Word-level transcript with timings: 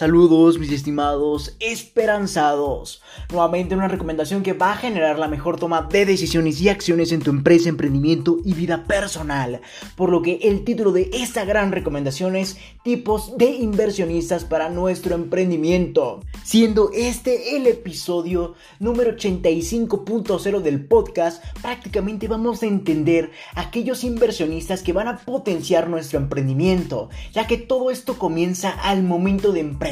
Saludos 0.00 0.58
mis 0.58 0.72
estimados 0.72 1.58
esperanzados. 1.60 3.02
Nuevamente 3.30 3.74
una 3.74 3.86
recomendación 3.86 4.42
que 4.42 4.54
va 4.54 4.72
a 4.72 4.76
generar 4.76 5.18
la 5.18 5.28
mejor 5.28 5.60
toma 5.60 5.82
de 5.92 6.06
decisiones 6.06 6.58
y 6.62 6.70
acciones 6.70 7.12
en 7.12 7.20
tu 7.20 7.28
empresa, 7.28 7.68
emprendimiento 7.68 8.38
y 8.42 8.54
vida 8.54 8.84
personal. 8.84 9.60
Por 9.96 10.08
lo 10.08 10.22
que 10.22 10.38
el 10.44 10.64
título 10.64 10.92
de 10.92 11.10
esta 11.12 11.44
gran 11.44 11.70
recomendación 11.70 12.34
es 12.34 12.56
tipos 12.82 13.36
de 13.36 13.50
inversionistas 13.50 14.46
para 14.46 14.70
nuestro 14.70 15.14
emprendimiento. 15.14 16.20
Siendo 16.44 16.92
este 16.94 17.56
el 17.56 17.66
episodio 17.66 18.54
número 18.78 19.14
85.0 19.14 20.62
del 20.62 20.86
podcast, 20.86 21.44
prácticamente 21.60 22.26
vamos 22.26 22.62
a 22.62 22.66
entender 22.66 23.32
aquellos 23.54 24.02
inversionistas 24.04 24.82
que 24.82 24.94
van 24.94 25.08
a 25.08 25.18
potenciar 25.18 25.90
nuestro 25.90 26.18
emprendimiento, 26.18 27.10
ya 27.34 27.46
que 27.46 27.58
todo 27.58 27.90
esto 27.90 28.18
comienza 28.18 28.70
al 28.70 29.02
momento 29.02 29.52
de 29.52 29.60
emprender 29.60 29.89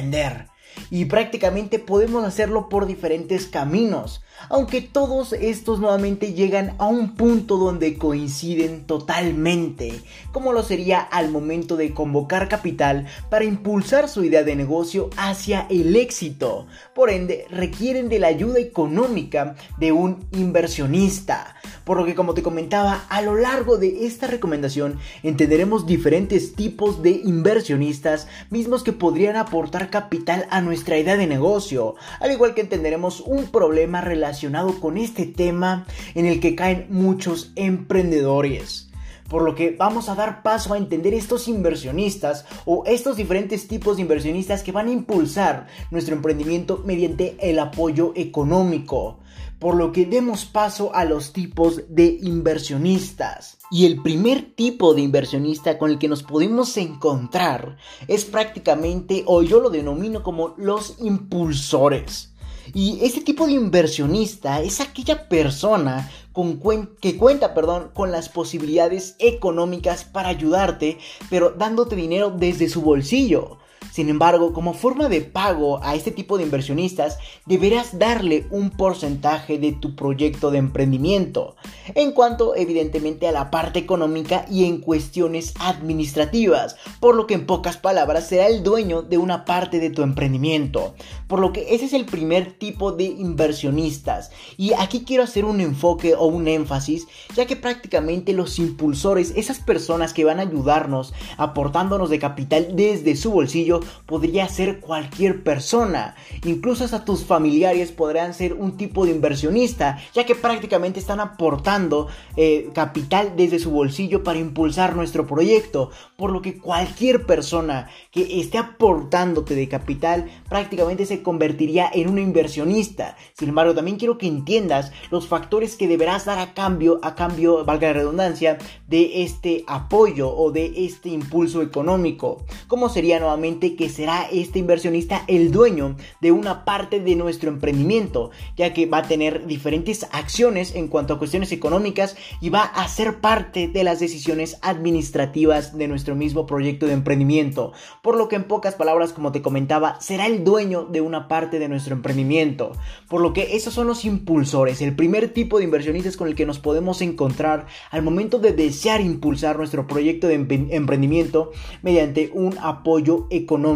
y 0.91 1.07
prácticamente 1.07 1.79
podemos 1.79 2.25
hacerlo 2.25 2.69
por 2.69 2.87
diferentes 2.87 3.47
caminos 3.47 4.23
aunque 4.49 4.81
todos 4.81 5.33
estos 5.33 5.81
nuevamente 5.81 6.33
llegan 6.33 6.75
a 6.79 6.87
un 6.87 7.15
punto 7.15 7.57
donde 7.57 7.97
coinciden 7.99 8.87
totalmente, 8.87 10.01
como 10.33 10.53
lo 10.53 10.63
sería 10.63 11.01
al 11.01 11.31
momento 11.31 11.77
de 11.77 11.93
convocar 11.93 12.49
capital 12.49 13.07
para 13.31 13.45
impulsar 13.45 14.09
su 14.09 14.25
idea 14.25 14.43
de 14.43 14.57
negocio 14.57 15.11
hacia 15.17 15.67
el 15.71 15.97
éxito. 15.97 16.67
Por 16.95 17.11
ende, 17.11 17.47
requieren 17.51 18.09
de 18.09 18.19
la 18.19 18.29
ayuda 18.29 18.59
económica 18.59 19.57
de 19.79 19.93
un 19.93 20.27
inversionista. 20.33 21.57
Por 21.85 21.97
lo 21.97 22.05
que 22.05 22.15
como 22.15 22.35
te 22.35 22.43
comentaba, 22.43 23.05
a 23.09 23.23
lo 23.23 23.35
largo 23.35 23.79
de 23.79 24.07
esta 24.07 24.27
recomendación 24.27 24.99
entenderemos 25.23 25.87
diferentes 25.87 26.55
tipos 26.55 27.03
de 27.03 27.11
inversionistas 27.11 28.29
mismos 28.51 28.83
que 28.83 28.93
podrían 28.93 29.37
aportar 29.37 29.91
capital 29.91 30.47
a 30.51 30.61
nuestra 30.61 30.99
idea 30.99 31.17
de 31.17 31.27
negocio, 31.27 31.95
al 32.21 32.31
igual 32.31 32.55
que 32.55 32.61
entenderemos 32.61 33.21
un 33.21 33.47
problema 33.47 34.01
relacionado 34.01 34.28
relacionado 34.29 34.79
con 34.79 34.99
este 34.99 35.25
tema 35.25 35.87
en 36.15 36.27
el 36.27 36.39
que 36.39 36.55
caen 36.55 36.87
muchos 36.91 37.51
emprendedores. 37.57 38.91
Por 39.27 39.43
lo 39.43 39.55
que 39.55 39.71
vamos 39.71 40.11
a 40.11 40.15
dar 40.15 40.43
paso 40.43 40.75
a 40.75 40.79
entender 40.79 41.15
estos 41.15 41.49
inversionistas 41.49 42.45
o 42.67 42.85
estos 42.87 43.17
diferentes 43.17 43.69
tipos 43.69 43.97
de 43.97 44.03
inversionistas 44.03 44.63
que 44.63 44.73
van 44.73 44.89
a 44.89 44.93
impulsar 44.93 45.67
nuestro 45.91 46.15
emprendimiento 46.15 46.83
mediante 46.85 47.37
el 47.41 47.59
apoyo 47.59 48.13
económico. 48.17 49.19
Por 49.59 49.75
lo 49.75 49.93
que 49.93 50.05
demos 50.05 50.45
paso 50.45 50.95
a 50.95 51.05
los 51.05 51.33
tipos 51.33 51.83
de 51.89 52.19
inversionistas. 52.23 53.59
Y 53.71 53.87
el 53.87 54.03
primer 54.03 54.55
tipo 54.55 54.95
de 54.95 55.01
inversionista 55.01 55.79
con 55.79 55.91
el 55.91 55.99
que 55.99 56.09
nos 56.09 56.23
podemos 56.23 56.77
encontrar 56.77 57.77
es 58.09 58.25
prácticamente, 58.25 59.25
o 59.27 59.43
yo 59.43 59.61
lo 59.61 59.71
denomino 59.71 60.23
como 60.23 60.55
los 60.59 60.97
impulsores. 61.01 62.35
Y 62.75 62.99
este 63.03 63.21
tipo 63.21 63.47
de 63.47 63.53
inversionista 63.53 64.61
es 64.61 64.81
aquella 64.81 65.29
persona 65.29 66.11
con 66.33 66.61
que 67.01 67.17
cuenta 67.17 67.55
perdón, 67.55 67.91
con 67.95 68.13
las 68.13 68.29
posibilidades 68.29 69.17
económicas 69.19 70.05
para 70.05 70.29
ayudarte, 70.29 70.99
pero 71.31 71.51
dándote 71.51 71.97
dinero 71.97 72.31
desde 72.31 72.69
su 72.69 72.83
bolsillo. 72.83 73.59
Sin 73.99 74.11
embargo, 74.11 74.53
como 74.53 74.75
forma 74.75 75.09
de 75.09 75.23
pago 75.23 75.83
a 75.83 75.97
este 75.97 76.13
tipo 76.13 76.39
de 76.39 76.45
inversionistas, 76.45 77.19
deberás 77.47 77.99
darle 77.99 78.47
un 78.53 78.71
porcentaje 78.71 79.59
de 79.59 79.73
tu 79.73 79.97
proyecto 79.97 80.53
de 80.53 80.59
emprendimiento, 80.59 81.57
en 81.97 82.13
cuanto 82.13 82.55
evidentemente 82.55 83.27
a 83.27 83.33
la 83.33 83.51
parte 83.51 83.81
económica 83.81 84.47
y 84.49 84.67
en 84.67 84.81
cuestiones 84.81 85.53
administrativas, 85.59 86.77
por 87.01 87.17
lo 87.17 87.27
que 87.27 87.35
en 87.35 87.47
pocas 87.47 87.77
palabras 87.77 88.29
será 88.29 88.47
el 88.47 88.63
dueño 88.63 89.03
de 89.03 89.19
una 89.19 89.45
parte 89.45 89.81
de 89.81 89.91
tu 89.91 90.03
emprendimiento. 90.03 90.95
Por 91.27 91.41
lo 91.41 91.53
que 91.53 91.75
ese 91.75 91.87
es 91.87 91.93
el 91.93 92.07
primer 92.07 92.53
tipo 92.53 92.93
de 92.93 93.05
inversionistas. 93.05 94.31
Y 94.57 94.75
aquí 94.75 95.03
quiero 95.05 95.25
hacer 95.25 95.45
un 95.45 95.61
enfoque 95.61 96.15
o 96.15 96.27
un 96.27 96.47
énfasis, 96.47 97.09
ya 97.35 97.47
que 97.47 97.57
prácticamente 97.57 98.33
los 98.33 98.61
impulsores, 98.61 99.33
esas 99.35 99.59
personas 99.59 100.13
que 100.13 100.25
van 100.25 100.39
a 100.39 100.43
ayudarnos 100.43 101.13
aportándonos 101.37 102.11
de 102.11 102.21
capital 102.21 102.77
desde 102.77 103.17
su 103.17 103.33
bolsillo, 103.33 103.81
podría 104.07 104.49
ser 104.49 104.81
cualquier 104.81 105.43
persona. 105.43 106.15
Incluso 106.45 106.85
hasta 106.85 107.05
tus 107.05 107.25
familiares 107.25 107.93
podrían 107.93 108.35
ser 108.35 108.55
un 108.55 108.77
tipo 108.77 109.05
de 109.05 109.13
inversionista, 109.13 109.99
ya 110.15 110.25
que 110.25 110.35
prácticamente 110.35 111.01
están 111.01 111.21
aportando 111.21 112.09
eh, 112.37 112.71
capital 112.75 113.35
desde 113.37 113.59
su 113.59 113.71
bolsillo 113.71 114.23
para 114.23 114.39
impulsar 114.39 114.97
nuestro 114.97 115.27
proyecto. 115.27 115.91
Por 116.17 116.31
lo 116.31 116.43
que 116.43 116.59
cualquier 116.59 117.27
persona 117.27 117.89
que 118.11 118.41
esté 118.41 118.59
aportándote 118.59 119.55
de 119.55 119.69
capital 119.69 120.31
prácticamente 120.49 121.07
se 121.07 121.23
convertiría 121.23 121.91
en 121.93 122.09
un 122.09 122.19
inversionista. 122.19 123.17
Sin 123.35 123.51
embargo, 123.51 123.75
también 123.75 123.99
quiero 123.99 124.19
que 124.19 124.27
entiendas 124.27 124.93
los 125.11 125.29
factores 125.29 125.77
que 125.77 125.89
deberás 125.89 126.25
dar 126.25 126.39
a 126.39 126.55
cambio, 126.55 127.01
a 127.03 127.15
cambio, 127.15 127.65
valga 127.65 127.89
la 127.89 127.95
redundancia, 127.95 128.59
de 128.87 129.23
este 129.23 129.65
apoyo 129.67 130.35
o 130.35 130.51
de 130.51 130.73
este 130.85 131.11
impulso 131.11 131.63
económico. 131.63 132.45
¿Cómo 132.67 132.89
sería 132.89 133.19
nuevamente 133.19 133.77
que 133.79 133.89
será 133.89 134.29
este 134.31 134.59
inversionista 134.59 135.23
el 135.29 135.53
dueño 135.53 135.97
de 136.21 136.33
una 136.33 136.65
parte 136.65 136.99
de 136.99 137.15
nuestro 137.15 137.49
emprendimiento, 137.49 138.31
ya 138.57 138.75
que 138.75 138.87
va 138.87 138.99
a 138.99 139.03
tener 139.09 139.47
diferentes 139.47 140.05
acciones 140.11 140.75
en 140.75 140.89
cuanto 140.89 141.15
a 141.15 141.19
cuestiones 141.19 141.53
económicas 141.53 142.17
y 142.41 142.51
va 142.51 142.65
a 142.65 142.87
ser 142.89 143.21
parte 143.21 143.69
de 143.69 143.85
las 143.85 144.01
decisiones 144.01 144.59
administrativas 144.63 145.79
de 145.79 145.87
nuestro 145.87 146.17
mismo 146.17 146.45
proyecto 146.45 146.87
de 146.87 146.93
emprendimiento. 146.93 147.73
Por 148.03 148.17
lo 148.17 148.29
que 148.29 148.35
en 148.35 148.45
pocas 148.45 148.75
palabras, 148.75 149.13
como 149.13 149.31
te 149.31 149.43
comentaba, 149.43 150.01
será 150.01 150.27
el 150.27 150.43
dueño 150.43 150.85
de 150.85 151.01
una 151.01 151.29
parte 151.29 151.61
de 151.61 151.69
nuestro 151.69 151.95
emprendimiento. 151.95 152.73
Por 153.09 153.21
lo 153.21 153.33
que 153.33 153.55
esos 153.55 153.75
son 153.75 153.87
los 153.87 154.05
impulsores, 154.05 154.83
el 154.83 154.97
primer 154.97 155.33
tipo 155.33 155.59
de 155.59 155.65
inversionistas 155.65 156.17
con 156.17 156.27
el 156.27 156.35
que 156.35 156.47
nos 156.47 156.59
podemos 156.59 157.01
encontrar 157.01 157.67
al 157.93 158.03
momento 158.03 158.41
de 158.41 158.53
desear 158.53 159.01
impulsar 159.01 159.57
nuestro 159.57 159.87
proyecto 159.87 160.27
de 160.27 160.35
emprendimiento 160.35 161.53
mediante 161.83 162.33
un 162.35 162.59
apoyo 162.61 163.29
económico 163.31 163.68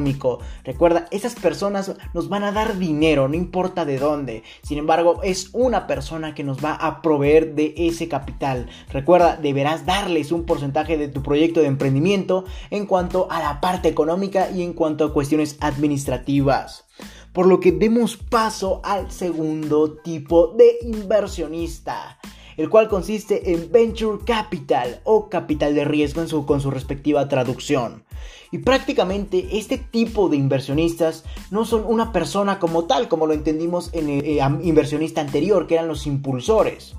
Recuerda, 0.65 1.07
esas 1.11 1.35
personas 1.35 1.95
nos 2.15 2.29
van 2.29 2.45
a 2.45 2.53
dar 2.53 2.79
dinero, 2.79 3.29
no 3.29 3.35
importa 3.35 3.85
de 3.85 3.99
dónde. 3.99 4.43
Sin 4.63 4.79
embargo, 4.79 5.21
es 5.23 5.51
una 5.53 5.87
persona 5.87 6.35
que 6.35 6.45
nos 6.45 6.65
va 6.65 6.75
a 6.75 7.03
proveer 7.03 7.55
de 7.55 7.75
ese 7.77 8.09
capital. 8.09 8.69
Recuerda, 8.91 9.37
deberás 9.37 9.87
darles 9.87 10.33
un 10.33 10.45
porcentaje 10.45 10.97
de 10.97 11.09
tu 11.09 11.23
proyecto 11.23 11.61
de 11.61 11.67
emprendimiento 11.67 12.45
en 12.71 12.87
cuanto 12.87 13.31
a 13.31 13.41
la 13.41 13.61
parte 13.61 13.89
económica 13.89 14.51
y 14.51 14.63
en 14.63 14.73
cuanto 14.73 15.05
a 15.05 15.13
cuestiones 15.13 15.57
administrativas. 15.61 16.87
Por 17.33 17.47
lo 17.47 17.61
que 17.61 17.73
demos 17.73 18.17
paso 18.17 18.81
al 18.85 19.11
segundo 19.11 19.95
tipo 19.95 20.49
de 20.49 20.79
inversionista 20.83 22.19
el 22.57 22.69
cual 22.69 22.89
consiste 22.89 23.53
en 23.53 23.71
Venture 23.73 24.25
Capital 24.25 25.01
o 25.05 25.29
capital 25.29 25.75
de 25.75 25.85
riesgo 25.85 26.47
con 26.47 26.61
su 26.61 26.71
respectiva 26.71 27.29
traducción. 27.29 28.05
Y 28.53 28.59
prácticamente 28.59 29.59
este 29.59 29.79
tipo 29.79 30.29
de 30.29 30.37
inversionistas 30.37 31.25
no 31.51 31.65
son 31.65 31.85
una 31.87 32.13
persona 32.13 32.59
como 32.59 32.85
tal, 32.85 33.09
como 33.09 33.27
lo 33.27 33.33
entendimos 33.33 33.91
en 33.95 34.11
el 34.11 34.25
eh, 34.25 34.41
inversionista 34.63 35.23
anterior, 35.23 35.67
que 35.67 35.75
eran 35.75 35.89
los 35.89 36.07
impulsores. 36.07 36.95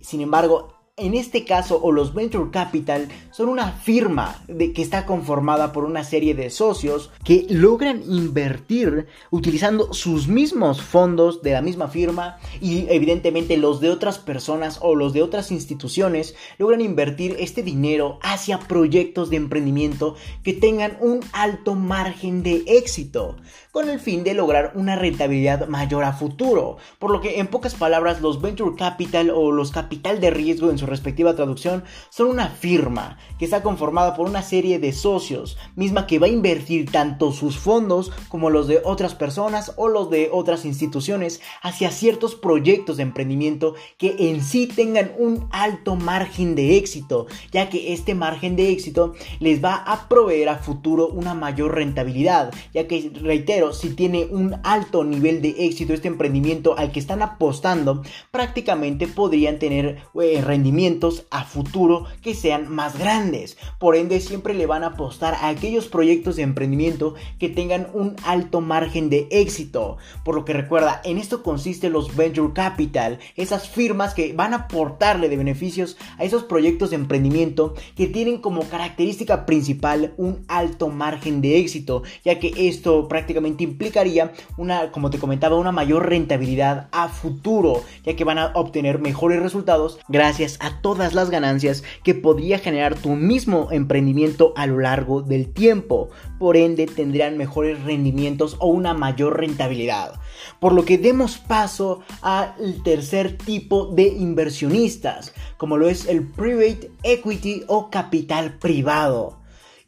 Sin 0.00 0.20
embargo, 0.20 0.77
en 0.98 1.14
este 1.14 1.44
caso, 1.44 1.80
o 1.82 1.92
los 1.92 2.14
Venture 2.14 2.50
Capital 2.50 3.08
son 3.30 3.48
una 3.48 3.72
firma 3.72 4.42
de, 4.48 4.72
que 4.72 4.82
está 4.82 5.06
conformada 5.06 5.72
por 5.72 5.84
una 5.84 6.04
serie 6.04 6.34
de 6.34 6.50
socios 6.50 7.10
que 7.24 7.46
logran 7.48 8.02
invertir 8.06 9.06
utilizando 9.30 9.92
sus 9.94 10.28
mismos 10.28 10.82
fondos 10.82 11.42
de 11.42 11.52
la 11.52 11.62
misma 11.62 11.88
firma 11.88 12.38
y 12.60 12.86
evidentemente 12.88 13.56
los 13.56 13.80
de 13.80 13.90
otras 13.90 14.18
personas 14.18 14.78
o 14.82 14.94
los 14.94 15.12
de 15.12 15.22
otras 15.22 15.50
instituciones 15.50 16.34
logran 16.58 16.80
invertir 16.80 17.36
este 17.38 17.62
dinero 17.62 18.18
hacia 18.22 18.58
proyectos 18.58 19.30
de 19.30 19.36
emprendimiento 19.36 20.16
que 20.42 20.52
tengan 20.52 20.96
un 21.00 21.20
alto 21.32 21.74
margen 21.74 22.42
de 22.42 22.64
éxito 22.66 23.36
con 23.72 23.88
el 23.88 24.00
fin 24.00 24.24
de 24.24 24.34
lograr 24.34 24.72
una 24.74 24.96
rentabilidad 24.96 25.68
mayor 25.68 26.04
a 26.04 26.12
futuro. 26.12 26.78
Por 26.98 27.10
lo 27.10 27.20
que 27.20 27.38
en 27.38 27.46
pocas 27.46 27.74
palabras 27.74 28.20
los 28.20 28.40
Venture 28.40 28.76
Capital 28.76 29.30
o 29.30 29.52
los 29.52 29.70
capital 29.70 30.20
de 30.20 30.30
riesgo 30.30 30.70
en 30.70 30.78
su 30.78 30.86
respectiva 30.86 31.36
traducción, 31.36 31.84
son 32.10 32.28
una 32.28 32.48
firma 32.48 33.18
que 33.38 33.44
está 33.44 33.62
conformada 33.62 34.14
por 34.14 34.28
una 34.28 34.42
serie 34.42 34.78
de 34.78 34.92
socios, 34.92 35.58
misma 35.76 36.06
que 36.06 36.18
va 36.18 36.26
a 36.26 36.30
invertir 36.30 36.90
tanto 36.90 37.32
sus 37.32 37.58
fondos 37.58 38.12
como 38.28 38.50
los 38.50 38.66
de 38.68 38.80
otras 38.84 39.14
personas 39.14 39.72
o 39.76 39.88
los 39.88 40.10
de 40.10 40.30
otras 40.32 40.64
instituciones 40.64 41.40
hacia 41.62 41.90
ciertos 41.90 42.34
proyectos 42.34 42.96
de 42.96 43.02
emprendimiento 43.02 43.74
que 43.98 44.16
en 44.30 44.42
sí 44.42 44.66
tengan 44.66 45.12
un 45.18 45.48
alto 45.50 45.96
margen 45.96 46.54
de 46.54 46.76
éxito, 46.76 47.26
ya 47.52 47.68
que 47.68 47.92
este 47.92 48.14
margen 48.14 48.56
de 48.56 48.70
éxito 48.70 49.14
les 49.40 49.62
va 49.62 49.74
a 49.74 50.08
proveer 50.08 50.48
a 50.48 50.58
futuro 50.58 51.08
una 51.08 51.34
mayor 51.34 51.74
rentabilidad, 51.74 52.52
ya 52.72 52.86
que 52.86 53.10
reitero, 53.14 53.57
si 53.72 53.90
tiene 53.90 54.26
un 54.30 54.56
alto 54.62 55.04
nivel 55.04 55.42
de 55.42 55.54
éxito 55.66 55.92
este 55.92 56.08
emprendimiento 56.08 56.78
al 56.78 56.92
que 56.92 57.00
están 57.00 57.22
apostando, 57.22 58.02
prácticamente 58.30 59.06
podrían 59.06 59.58
tener 59.58 60.02
eh, 60.20 60.40
rendimiento 60.40 60.68
rendimientos 60.68 61.24
a 61.30 61.44
futuro 61.44 62.04
que 62.22 62.34
sean 62.34 62.70
más 62.70 62.98
grandes. 62.98 63.56
Por 63.80 63.96
ende, 63.96 64.20
siempre 64.20 64.52
le 64.52 64.66
van 64.66 64.84
a 64.84 64.88
apostar 64.88 65.34
a 65.34 65.48
aquellos 65.48 65.88
proyectos 65.88 66.36
de 66.36 66.42
emprendimiento 66.42 67.14
que 67.38 67.48
tengan 67.48 67.88
un 67.94 68.16
alto 68.24 68.60
margen 68.60 69.08
de 69.08 69.28
éxito. 69.30 69.96
Por 70.24 70.34
lo 70.34 70.44
que 70.44 70.52
recuerda, 70.52 71.00
en 71.04 71.16
esto 71.16 71.42
consiste 71.42 71.88
los 71.88 72.14
venture 72.14 72.52
capital, 72.52 73.18
esas 73.34 73.68
firmas 73.68 74.12
que 74.12 74.34
van 74.34 74.52
a 74.52 74.68
aportarle 74.68 75.28
de 75.28 75.38
beneficios 75.38 75.96
a 76.18 76.24
esos 76.24 76.44
proyectos 76.44 76.90
de 76.90 76.96
emprendimiento 76.96 77.74
que 77.96 78.06
tienen 78.06 78.38
como 78.38 78.68
característica 78.68 79.46
principal 79.46 80.12
un 80.18 80.44
alto 80.48 80.88
margen 80.88 81.40
de 81.40 81.58
éxito, 81.58 82.02
ya 82.24 82.38
que 82.38 82.52
esto 82.68 83.08
prácticamente 83.08 83.47
implicaría 83.58 84.32
una, 84.56 84.90
como 84.90 85.10
te 85.10 85.18
comentaba, 85.18 85.56
una 85.56 85.72
mayor 85.72 86.08
rentabilidad 86.08 86.88
a 86.92 87.08
futuro, 87.08 87.82
ya 88.04 88.16
que 88.16 88.24
van 88.24 88.38
a 88.38 88.52
obtener 88.54 88.98
mejores 88.98 89.42
resultados 89.42 89.98
gracias 90.08 90.58
a 90.60 90.80
todas 90.80 91.14
las 91.14 91.30
ganancias 91.30 91.82
que 92.02 92.14
podría 92.14 92.58
generar 92.58 92.94
tu 92.94 93.10
mismo 93.10 93.68
emprendimiento 93.70 94.52
a 94.56 94.66
lo 94.66 94.80
largo 94.80 95.22
del 95.22 95.52
tiempo. 95.52 96.10
Por 96.38 96.56
ende, 96.56 96.86
tendrán 96.86 97.36
mejores 97.36 97.82
rendimientos 97.82 98.56
o 98.60 98.68
una 98.68 98.94
mayor 98.94 99.38
rentabilidad. 99.38 100.20
Por 100.60 100.72
lo 100.72 100.84
que 100.84 100.98
demos 100.98 101.38
paso 101.38 102.00
al 102.22 102.54
tercer 102.84 103.36
tipo 103.36 103.86
de 103.86 104.08
inversionistas, 104.08 105.32
como 105.56 105.76
lo 105.76 105.88
es 105.88 106.06
el 106.06 106.26
private 106.26 106.90
equity 107.02 107.64
o 107.66 107.90
capital 107.90 108.58
privado. 108.58 109.37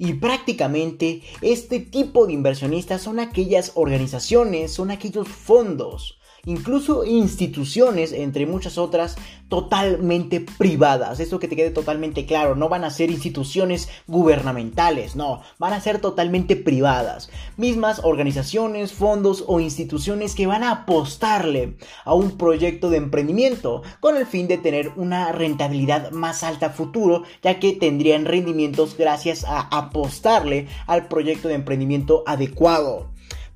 Y 0.02 0.14
prácticamente 0.14 1.20
este 1.42 1.78
tipo 1.78 2.26
de 2.26 2.32
inversionistas 2.32 3.02
son 3.02 3.20
aquellas 3.20 3.72
organizaciones, 3.74 4.72
son 4.72 4.90
aquellos 4.90 5.28
fondos 5.28 6.19
incluso 6.44 7.04
instituciones, 7.04 8.12
entre 8.12 8.46
muchas 8.46 8.78
otras, 8.78 9.16
totalmente 9.48 10.40
privadas. 10.40 11.20
Esto 11.20 11.38
que 11.38 11.48
te 11.48 11.56
quede 11.56 11.70
totalmente 11.70 12.24
claro, 12.24 12.54
no 12.54 12.68
van 12.68 12.84
a 12.84 12.90
ser 12.90 13.10
instituciones 13.10 13.88
gubernamentales, 14.06 15.16
no, 15.16 15.42
van 15.58 15.72
a 15.72 15.80
ser 15.80 16.00
totalmente 16.00 16.56
privadas. 16.56 17.30
Mismas 17.56 18.00
organizaciones, 18.04 18.92
fondos 18.92 19.44
o 19.46 19.60
instituciones 19.60 20.34
que 20.34 20.46
van 20.46 20.62
a 20.62 20.70
apostarle 20.70 21.76
a 22.04 22.14
un 22.14 22.38
proyecto 22.38 22.90
de 22.90 22.98
emprendimiento 22.98 23.82
con 23.98 24.16
el 24.16 24.26
fin 24.26 24.48
de 24.48 24.58
tener 24.58 24.92
una 24.96 25.32
rentabilidad 25.32 26.12
más 26.12 26.42
alta 26.42 26.66
a 26.66 26.70
futuro, 26.70 27.24
ya 27.42 27.58
que 27.58 27.72
tendrían 27.72 28.24
rendimientos 28.24 28.96
gracias 28.96 29.44
a 29.44 29.60
apostarle 29.76 30.68
al 30.86 31.08
proyecto 31.08 31.48
de 31.48 31.54
emprendimiento 31.54 32.22
adecuado 32.26 33.08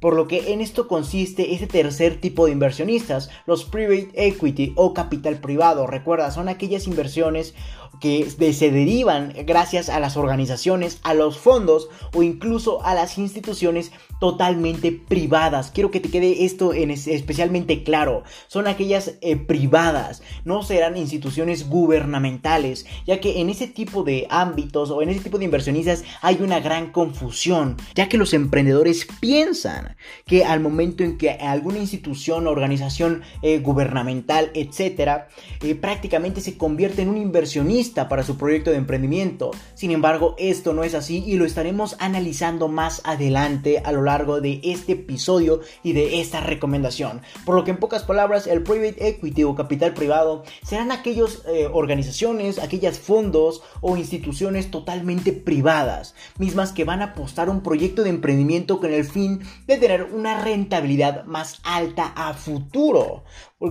por 0.04 0.16
lo 0.16 0.28
que 0.28 0.52
en 0.52 0.60
esto 0.60 0.86
consiste 0.86 1.54
este 1.54 1.66
tercer 1.66 2.20
tipo 2.20 2.44
de 2.44 2.52
inversionistas, 2.52 3.30
los 3.46 3.64
private 3.64 4.10
equity 4.14 4.74
o 4.76 4.92
capital 4.92 5.36
privado. 5.38 5.86
Recuerda, 5.86 6.30
son 6.30 6.50
aquellas 6.50 6.86
inversiones 6.86 7.54
que 8.00 8.28
se 8.28 8.70
derivan 8.70 9.32
gracias 9.46 9.88
a 9.88 10.00
las 10.00 10.18
organizaciones, 10.18 11.00
a 11.04 11.14
los 11.14 11.38
fondos 11.38 11.88
o 12.14 12.22
incluso 12.22 12.84
a 12.84 12.94
las 12.94 13.16
instituciones 13.16 13.92
totalmente 14.20 14.92
privadas. 14.92 15.70
Quiero 15.72 15.90
que 15.90 16.00
te 16.00 16.10
quede 16.10 16.44
esto 16.44 16.74
en 16.74 16.90
especialmente 16.90 17.82
claro. 17.82 18.24
Son 18.48 18.66
aquellas 18.66 19.14
eh, 19.20 19.36
privadas, 19.36 20.22
no 20.44 20.62
serán 20.62 20.96
instituciones 20.96 21.68
gubernamentales, 21.68 22.86
ya 23.06 23.20
que 23.20 23.40
en 23.40 23.50
ese 23.50 23.66
tipo 23.66 24.02
de 24.02 24.26
ámbitos 24.30 24.90
o 24.90 25.02
en 25.02 25.10
ese 25.10 25.20
tipo 25.20 25.38
de 25.38 25.44
inversionistas 25.44 26.04
hay 26.22 26.38
una 26.40 26.60
gran 26.60 26.92
confusión, 26.92 27.76
ya 27.94 28.08
que 28.08 28.18
los 28.18 28.34
emprendedores 28.34 29.06
piensan 29.20 29.96
que 30.26 30.44
al 30.44 30.60
momento 30.60 31.04
en 31.04 31.18
que 31.18 31.30
alguna 31.30 31.78
institución, 31.78 32.46
organización 32.46 33.22
eh, 33.42 33.58
gubernamental, 33.58 34.50
etcétera, 34.54 35.28
eh, 35.62 35.74
prácticamente 35.74 36.40
se 36.40 36.56
convierte 36.56 37.02
en 37.02 37.08
un 37.08 37.16
inversionista 37.16 38.08
para 38.08 38.22
su 38.22 38.36
proyecto 38.36 38.70
de 38.70 38.76
emprendimiento. 38.76 39.50
Sin 39.74 39.90
embargo, 39.90 40.34
esto 40.38 40.72
no 40.72 40.84
es 40.84 40.94
así 40.94 41.24
y 41.26 41.36
lo 41.36 41.44
estaremos 41.44 41.96
analizando 41.98 42.68
más 42.68 43.00
adelante 43.04 43.82
a 43.84 43.92
lo 43.92 44.02
largo 44.04 44.40
de 44.40 44.60
este 44.62 44.92
episodio 44.92 45.60
y 45.82 45.92
de 45.92 46.20
esta 46.20 46.40
recomendación. 46.40 47.22
Por 47.44 47.56
lo 47.56 47.64
que 47.64 47.70
en 47.72 47.78
pocas 47.78 48.04
palabras, 48.04 48.46
el 48.46 48.62
private 48.62 49.08
equity 49.08 49.44
o 49.44 49.54
capital 49.54 49.94
privado 49.94 50.44
serán 50.62 50.92
aquellas 50.92 51.42
eh, 51.46 51.68
organizaciones, 51.72 52.58
aquellas 52.58 52.98
fondos 52.98 53.62
o 53.80 53.96
instituciones 53.96 54.70
totalmente 54.70 55.32
privadas, 55.32 56.14
mismas 56.38 56.72
que 56.72 56.84
van 56.84 57.02
a 57.02 57.06
apostar 57.06 57.48
un 57.48 57.62
proyecto 57.62 58.02
de 58.02 58.10
emprendimiento 58.10 58.78
con 58.78 58.92
el 58.92 59.04
fin 59.04 59.40
de 59.66 59.78
tener 59.78 60.04
una 60.04 60.42
rentabilidad 60.42 61.24
más 61.24 61.60
alta 61.64 62.12
a 62.14 62.34
futuro. 62.34 63.24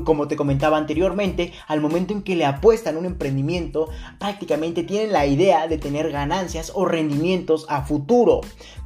Como 0.06 0.30
te 0.30 0.38
comentaba 0.38 0.78
anteriormente, 0.78 1.52
al 1.68 1.82
momento 1.82 2.14
en 2.14 2.24
que 2.24 2.38
le 2.38 2.46
apuestan 2.46 2.96
un 2.96 3.06
emprendimiento, 3.06 3.90
prácticamente 4.18 4.84
tienen 4.84 5.12
la 5.12 5.26
idea 5.26 5.68
de 5.68 5.78
tener 5.78 6.10
ganancias 6.10 6.72
o 6.74 6.86
rendimientos 6.86 7.66
a 7.68 7.84
futuro. 7.84 8.40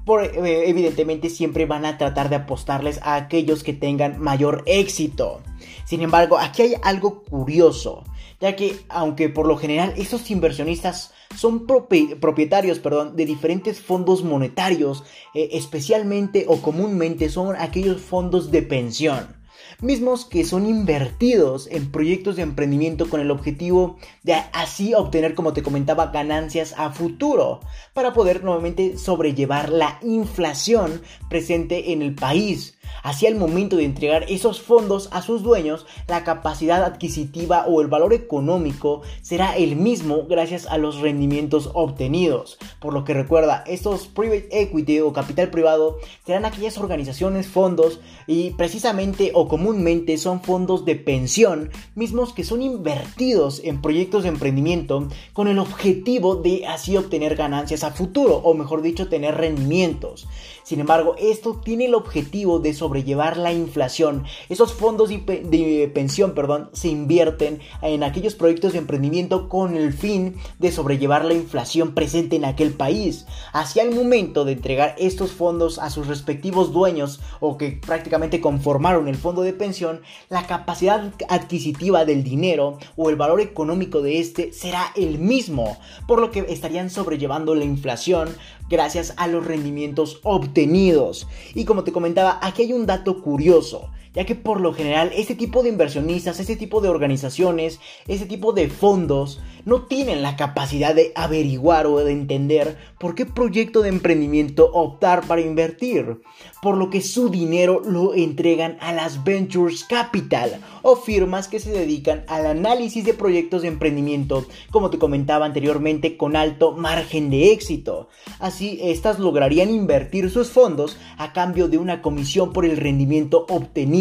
Por, 0.05 0.23
eh, 0.23 0.67
evidentemente 0.67 1.29
siempre 1.29 1.67
van 1.67 1.85
a 1.85 1.99
tratar 1.99 2.29
de 2.29 2.37
apostarles 2.37 2.99
a 3.03 3.15
aquellos 3.15 3.63
que 3.63 3.73
tengan 3.73 4.19
mayor 4.19 4.63
éxito. 4.65 5.41
Sin 5.85 6.01
embargo, 6.01 6.39
aquí 6.39 6.63
hay 6.63 6.73
algo 6.81 7.21
curioso, 7.21 8.03
ya 8.41 8.55
que 8.55 8.75
aunque 8.89 9.29
por 9.29 9.45
lo 9.45 9.55
general 9.55 9.93
estos 9.97 10.29
inversionistas 10.31 11.13
son 11.35 11.67
propietarios 11.67 12.79
perdón, 12.79 13.15
de 13.15 13.25
diferentes 13.25 13.79
fondos 13.79 14.23
monetarios, 14.23 15.03
eh, 15.35 15.49
especialmente 15.53 16.45
o 16.47 16.57
comúnmente 16.57 17.29
son 17.29 17.55
aquellos 17.55 18.01
fondos 18.01 18.49
de 18.49 18.63
pensión 18.63 19.36
mismos 19.81 20.25
que 20.25 20.45
son 20.45 20.65
invertidos 20.65 21.67
en 21.71 21.91
proyectos 21.91 22.35
de 22.35 22.43
emprendimiento 22.43 23.09
con 23.09 23.21
el 23.21 23.31
objetivo 23.31 23.97
de 24.23 24.33
así 24.53 24.93
obtener, 24.93 25.35
como 25.35 25.53
te 25.53 25.63
comentaba, 25.63 26.07
ganancias 26.07 26.73
a 26.77 26.91
futuro, 26.91 27.59
para 27.93 28.13
poder 28.13 28.43
nuevamente 28.43 28.97
sobrellevar 28.97 29.69
la 29.69 29.99
inflación 30.01 31.01
presente 31.29 31.91
en 31.91 32.01
el 32.01 32.15
país. 32.15 32.77
Hacia 33.03 33.29
el 33.29 33.35
momento 33.35 33.77
de 33.77 33.85
entregar 33.85 34.25
esos 34.27 34.61
fondos 34.61 35.09
a 35.11 35.21
sus 35.21 35.43
dueños, 35.43 35.85
la 36.07 36.23
capacidad 36.23 36.83
adquisitiva 36.83 37.65
o 37.67 37.81
el 37.81 37.87
valor 37.87 38.13
económico 38.13 39.01
será 39.21 39.55
el 39.55 39.75
mismo 39.75 40.25
gracias 40.27 40.65
a 40.67 40.77
los 40.77 40.99
rendimientos 40.99 41.69
obtenidos. 41.73 42.57
Por 42.79 42.93
lo 42.93 43.03
que 43.03 43.13
recuerda, 43.13 43.63
estos 43.67 44.07
private 44.07 44.47
equity 44.51 44.99
o 44.99 45.13
capital 45.13 45.49
privado 45.49 45.97
serán 46.25 46.45
aquellas 46.45 46.77
organizaciones, 46.77 47.47
fondos 47.47 47.99
y 48.25 48.51
precisamente 48.51 49.31
o 49.33 49.46
comúnmente 49.47 50.17
son 50.17 50.41
fondos 50.41 50.85
de 50.85 50.95
pensión, 50.95 51.69
mismos 51.95 52.33
que 52.33 52.43
son 52.43 52.61
invertidos 52.61 53.61
en 53.63 53.81
proyectos 53.81 54.23
de 54.23 54.29
emprendimiento 54.29 55.07
con 55.33 55.47
el 55.47 55.59
objetivo 55.59 56.35
de 56.35 56.65
así 56.67 56.97
obtener 56.97 57.35
ganancias 57.35 57.83
a 57.83 57.91
futuro 57.91 58.37
o 58.37 58.53
mejor 58.53 58.81
dicho 58.81 59.09
tener 59.09 59.35
rendimientos. 59.35 60.27
Sin 60.67 60.81
embargo, 60.81 61.15
esto 61.17 61.61
tiene 61.63 61.85
el 61.85 61.95
objetivo 61.95 62.59
de 62.59 62.73
sobrellevar 62.73 63.37
la 63.37 63.53
inflación. 63.53 64.25
Esos 64.49 64.73
fondos 64.73 65.07
de 65.07 65.91
pensión, 65.93 66.33
perdón, 66.33 66.69
se 66.73 66.89
invierten 66.89 67.61
en 67.81 68.03
aquellos 68.03 68.35
proyectos 68.35 68.73
de 68.73 68.79
emprendimiento 68.79 69.47
con 69.47 69.77
el 69.77 69.93
fin 69.93 70.35
de 70.59 70.73
sobrellevar 70.73 71.23
la 71.23 71.35
inflación 71.35 71.93
presente 71.93 72.35
en 72.35 72.43
aquel 72.43 72.73
país. 72.73 73.27
Hacia 73.53 73.81
el 73.81 73.95
momento 73.95 74.43
de 74.43 74.51
entregar 74.51 74.93
estos 74.97 75.31
fondos 75.31 75.79
a 75.79 75.89
sus 75.89 76.07
respectivos 76.07 76.73
dueños 76.73 77.21
o 77.39 77.57
que 77.57 77.71
prácticamente 77.71 78.41
conformaron 78.41 79.07
el 79.07 79.15
fondo 79.15 79.43
de 79.43 79.53
pensión, 79.53 80.01
la 80.27 80.47
capacidad 80.47 81.13
adquisitiva 81.29 82.03
del 82.03 82.25
dinero 82.25 82.77
o 82.97 83.09
el 83.09 83.15
valor 83.15 83.39
económico 83.39 84.01
de 84.01 84.19
este 84.19 84.51
será 84.51 84.91
el 84.97 85.17
mismo, 85.17 85.77
por 86.09 86.19
lo 86.19 86.29
que 86.29 86.45
estarían 86.49 86.89
sobrellevando 86.89 87.55
la 87.55 87.63
inflación 87.63 88.35
gracias 88.69 89.13
a 89.17 89.27
los 89.27 89.45
rendimientos 89.45 90.19
obtenidos. 90.23 91.27
Y 91.53 91.65
como 91.65 91.83
te 91.83 91.91
comentaba, 91.91 92.39
aquí 92.41 92.63
hay 92.63 92.73
un 92.73 92.85
dato 92.85 93.21
curioso 93.21 93.89
ya 94.13 94.25
que 94.25 94.35
por 94.35 94.61
lo 94.61 94.73
general 94.73 95.11
este 95.15 95.35
tipo 95.35 95.63
de 95.63 95.69
inversionistas, 95.69 96.39
este 96.39 96.55
tipo 96.55 96.81
de 96.81 96.89
organizaciones, 96.89 97.79
este 98.07 98.25
tipo 98.25 98.53
de 98.53 98.69
fondos 98.69 99.39
no 99.65 99.83
tienen 99.83 100.21
la 100.21 100.37
capacidad 100.37 100.95
de 100.95 101.11
averiguar 101.15 101.87
o 101.87 101.97
de 101.97 102.13
entender 102.13 102.77
por 102.99 103.15
qué 103.15 103.25
proyecto 103.25 103.81
de 103.81 103.89
emprendimiento 103.89 104.71
optar 104.71 105.27
para 105.27 105.41
invertir, 105.41 106.21
por 106.61 106.77
lo 106.77 106.89
que 106.89 107.01
su 107.01 107.29
dinero 107.29 107.81
lo 107.85 108.13
entregan 108.13 108.77
a 108.79 108.93
las 108.93 109.23
Ventures 109.23 109.83
Capital 109.83 110.61
o 110.83 110.95
firmas 110.95 111.47
que 111.47 111.59
se 111.59 111.71
dedican 111.71 112.23
al 112.27 112.45
análisis 112.45 113.03
de 113.03 113.13
proyectos 113.13 113.61
de 113.61 113.67
emprendimiento, 113.67 114.45
como 114.71 114.89
te 114.89 114.99
comentaba 114.99 115.45
anteriormente, 115.45 116.15
con 116.15 116.35
alto 116.35 116.71
margen 116.71 117.29
de 117.29 117.51
éxito. 117.51 118.07
Así, 118.39 118.79
estas 118.81 119.19
lograrían 119.19 119.69
invertir 119.69 120.29
sus 120.29 120.49
fondos 120.49 120.97
a 121.17 121.33
cambio 121.33 121.67
de 121.67 121.77
una 121.77 122.01
comisión 122.01 122.53
por 122.53 122.65
el 122.65 122.77
rendimiento 122.77 123.45
obtenido 123.49 123.96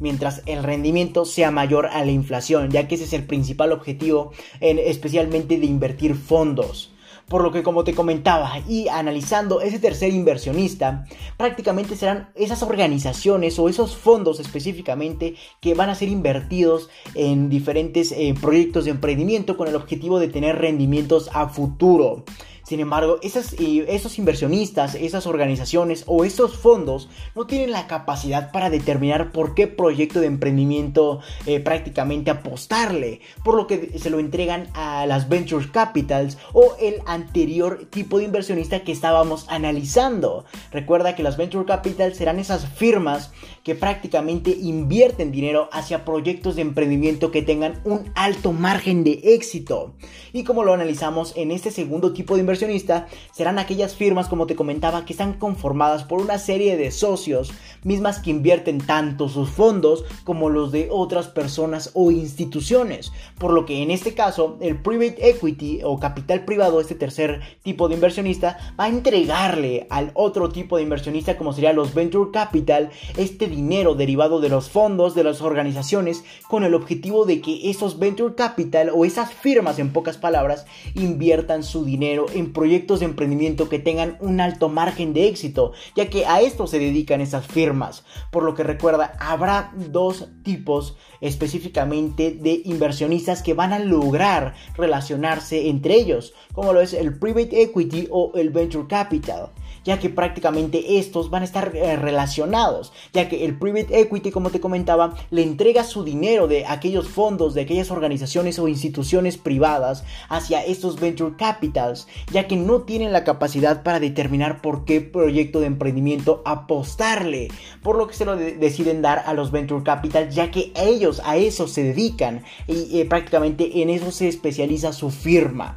mientras 0.00 0.42
el 0.46 0.62
rendimiento 0.62 1.24
sea 1.24 1.50
mayor 1.50 1.86
a 1.86 2.04
la 2.04 2.10
inflación, 2.10 2.70
ya 2.70 2.88
que 2.88 2.94
ese 2.94 3.04
es 3.04 3.12
el 3.12 3.24
principal 3.24 3.72
objetivo, 3.72 4.32
en, 4.60 4.78
especialmente 4.78 5.58
de 5.58 5.66
invertir 5.66 6.14
fondos. 6.14 6.92
Por 7.28 7.42
lo 7.42 7.52
que 7.52 7.62
como 7.62 7.84
te 7.84 7.94
comentaba 7.94 8.58
y 8.66 8.88
analizando 8.88 9.60
ese 9.60 9.78
tercer 9.78 10.14
inversionista, 10.14 11.04
prácticamente 11.36 11.94
serán 11.94 12.30
esas 12.34 12.62
organizaciones 12.62 13.58
o 13.58 13.68
esos 13.68 13.96
fondos 13.96 14.40
específicamente 14.40 15.34
que 15.60 15.74
van 15.74 15.90
a 15.90 15.94
ser 15.94 16.08
invertidos 16.08 16.88
en 17.14 17.50
diferentes 17.50 18.12
eh, 18.12 18.34
proyectos 18.40 18.86
de 18.86 18.92
emprendimiento 18.92 19.58
con 19.58 19.68
el 19.68 19.76
objetivo 19.76 20.18
de 20.18 20.28
tener 20.28 20.56
rendimientos 20.56 21.28
a 21.34 21.50
futuro. 21.50 22.24
Sin 22.68 22.80
embargo, 22.80 23.18
esos 23.22 24.18
inversionistas, 24.18 24.94
esas 24.94 25.26
organizaciones 25.26 26.04
o 26.06 26.26
esos 26.26 26.58
fondos 26.58 27.08
no 27.34 27.46
tienen 27.46 27.70
la 27.70 27.86
capacidad 27.86 28.52
para 28.52 28.68
determinar 28.68 29.32
por 29.32 29.54
qué 29.54 29.68
proyecto 29.68 30.20
de 30.20 30.26
emprendimiento 30.26 31.20
eh, 31.46 31.60
prácticamente 31.60 32.30
apostarle, 32.30 33.22
por 33.42 33.54
lo 33.54 33.66
que 33.66 33.98
se 33.98 34.10
lo 34.10 34.18
entregan 34.18 34.68
a 34.74 35.06
las 35.06 35.30
venture 35.30 35.70
capitals 35.72 36.36
o 36.52 36.76
el 36.78 36.96
anterior 37.06 37.86
tipo 37.88 38.18
de 38.18 38.24
inversionista 38.24 38.80
que 38.80 38.92
estábamos 38.92 39.46
analizando. 39.48 40.44
Recuerda 40.70 41.16
que 41.16 41.22
las 41.22 41.38
venture 41.38 41.64
capitals 41.64 42.18
serán 42.18 42.38
esas 42.38 42.68
firmas 42.68 43.32
que 43.68 43.74
prácticamente 43.74 44.50
invierten 44.50 45.30
dinero 45.30 45.68
hacia 45.72 46.06
proyectos 46.06 46.56
de 46.56 46.62
emprendimiento 46.62 47.30
que 47.30 47.42
tengan 47.42 47.82
un 47.84 48.10
alto 48.14 48.54
margen 48.54 49.04
de 49.04 49.20
éxito. 49.22 49.92
Y 50.32 50.44
como 50.44 50.64
lo 50.64 50.72
analizamos 50.72 51.34
en 51.36 51.50
este 51.50 51.70
segundo 51.70 52.14
tipo 52.14 52.34
de 52.34 52.40
inversionista, 52.40 53.08
serán 53.30 53.58
aquellas 53.58 53.94
firmas, 53.94 54.26
como 54.26 54.46
te 54.46 54.56
comentaba, 54.56 55.04
que 55.04 55.12
están 55.12 55.34
conformadas 55.34 56.04
por 56.04 56.22
una 56.22 56.38
serie 56.38 56.78
de 56.78 56.90
socios, 56.90 57.52
mismas 57.84 58.20
que 58.20 58.30
invierten 58.30 58.78
tanto 58.78 59.28
sus 59.28 59.50
fondos 59.50 60.06
como 60.24 60.48
los 60.48 60.72
de 60.72 60.88
otras 60.90 61.28
personas 61.28 61.90
o 61.92 62.10
instituciones. 62.10 63.12
Por 63.38 63.52
lo 63.52 63.66
que 63.66 63.82
en 63.82 63.90
este 63.90 64.14
caso, 64.14 64.56
el 64.62 64.80
private 64.80 65.28
equity 65.28 65.80
o 65.84 66.00
capital 66.00 66.46
privado, 66.46 66.80
este 66.80 66.94
tercer 66.94 67.42
tipo 67.62 67.86
de 67.86 67.96
inversionista, 67.96 68.74
va 68.80 68.84
a 68.84 68.88
entregarle 68.88 69.86
al 69.90 70.10
otro 70.14 70.48
tipo 70.48 70.78
de 70.78 70.84
inversionista, 70.84 71.36
como 71.36 71.52
sería 71.52 71.74
los 71.74 71.92
venture 71.92 72.30
capital, 72.32 72.88
este 73.18 73.46
dinero 73.46 73.57
dinero 73.58 73.96
derivado 73.96 74.40
de 74.40 74.48
los 74.48 74.70
fondos 74.70 75.16
de 75.16 75.24
las 75.24 75.42
organizaciones 75.42 76.22
con 76.48 76.62
el 76.62 76.74
objetivo 76.74 77.24
de 77.24 77.40
que 77.40 77.70
esos 77.70 77.98
venture 77.98 78.36
capital 78.36 78.90
o 78.94 79.04
esas 79.04 79.32
firmas 79.32 79.80
en 79.80 79.92
pocas 79.92 80.16
palabras 80.16 80.64
inviertan 80.94 81.64
su 81.64 81.84
dinero 81.84 82.26
en 82.32 82.52
proyectos 82.52 83.00
de 83.00 83.06
emprendimiento 83.06 83.68
que 83.68 83.80
tengan 83.80 84.16
un 84.20 84.40
alto 84.40 84.68
margen 84.68 85.12
de 85.12 85.26
éxito, 85.26 85.72
ya 85.96 86.08
que 86.08 86.24
a 86.24 86.40
esto 86.40 86.68
se 86.68 86.78
dedican 86.78 87.20
esas 87.20 87.46
firmas. 87.46 88.04
Por 88.30 88.44
lo 88.44 88.54
que 88.54 88.62
recuerda, 88.62 89.14
habrá 89.18 89.72
dos 89.74 90.28
tipos 90.44 90.96
específicamente 91.20 92.30
de 92.30 92.62
inversionistas 92.64 93.42
que 93.42 93.54
van 93.54 93.72
a 93.72 93.80
lograr 93.80 94.54
relacionarse 94.76 95.68
entre 95.68 95.94
ellos, 95.94 96.32
como 96.52 96.72
lo 96.72 96.80
es 96.80 96.92
el 96.92 97.18
private 97.18 97.62
equity 97.62 98.06
o 98.10 98.32
el 98.36 98.50
venture 98.50 98.86
capital 98.86 99.50
ya 99.84 99.98
que 99.98 100.10
prácticamente 100.10 100.98
estos 100.98 101.30
van 101.30 101.42
a 101.42 101.44
estar 101.44 101.74
eh, 101.74 101.96
relacionados, 101.96 102.92
ya 103.12 103.28
que 103.28 103.44
el 103.44 103.58
private 103.58 104.00
equity, 104.00 104.30
como 104.30 104.50
te 104.50 104.60
comentaba, 104.60 105.14
le 105.30 105.42
entrega 105.42 105.84
su 105.84 106.04
dinero 106.04 106.48
de 106.48 106.66
aquellos 106.66 107.08
fondos, 107.08 107.54
de 107.54 107.62
aquellas 107.62 107.90
organizaciones 107.90 108.58
o 108.58 108.68
instituciones 108.68 109.36
privadas 109.36 110.04
hacia 110.28 110.64
estos 110.64 111.00
venture 111.00 111.36
capitals, 111.36 112.06
ya 112.32 112.46
que 112.46 112.56
no 112.56 112.82
tienen 112.82 113.12
la 113.12 113.24
capacidad 113.24 113.82
para 113.82 114.00
determinar 114.00 114.60
por 114.62 114.84
qué 114.84 115.00
proyecto 115.00 115.60
de 115.60 115.66
emprendimiento 115.66 116.42
apostarle, 116.44 117.48
por 117.82 117.96
lo 117.96 118.06
que 118.06 118.14
se 118.14 118.24
lo 118.24 118.36
deciden 118.36 119.02
dar 119.02 119.22
a 119.26 119.34
los 119.34 119.50
venture 119.50 119.82
capitals, 119.82 120.34
ya 120.34 120.50
que 120.50 120.72
ellos 120.76 121.20
a 121.24 121.36
eso 121.36 121.68
se 121.68 121.82
dedican 121.82 122.44
y 122.66 123.00
eh, 123.00 123.04
prácticamente 123.04 123.82
en 123.82 123.90
eso 123.90 124.10
se 124.10 124.28
especializa 124.28 124.92
su 124.92 125.10
firma 125.10 125.76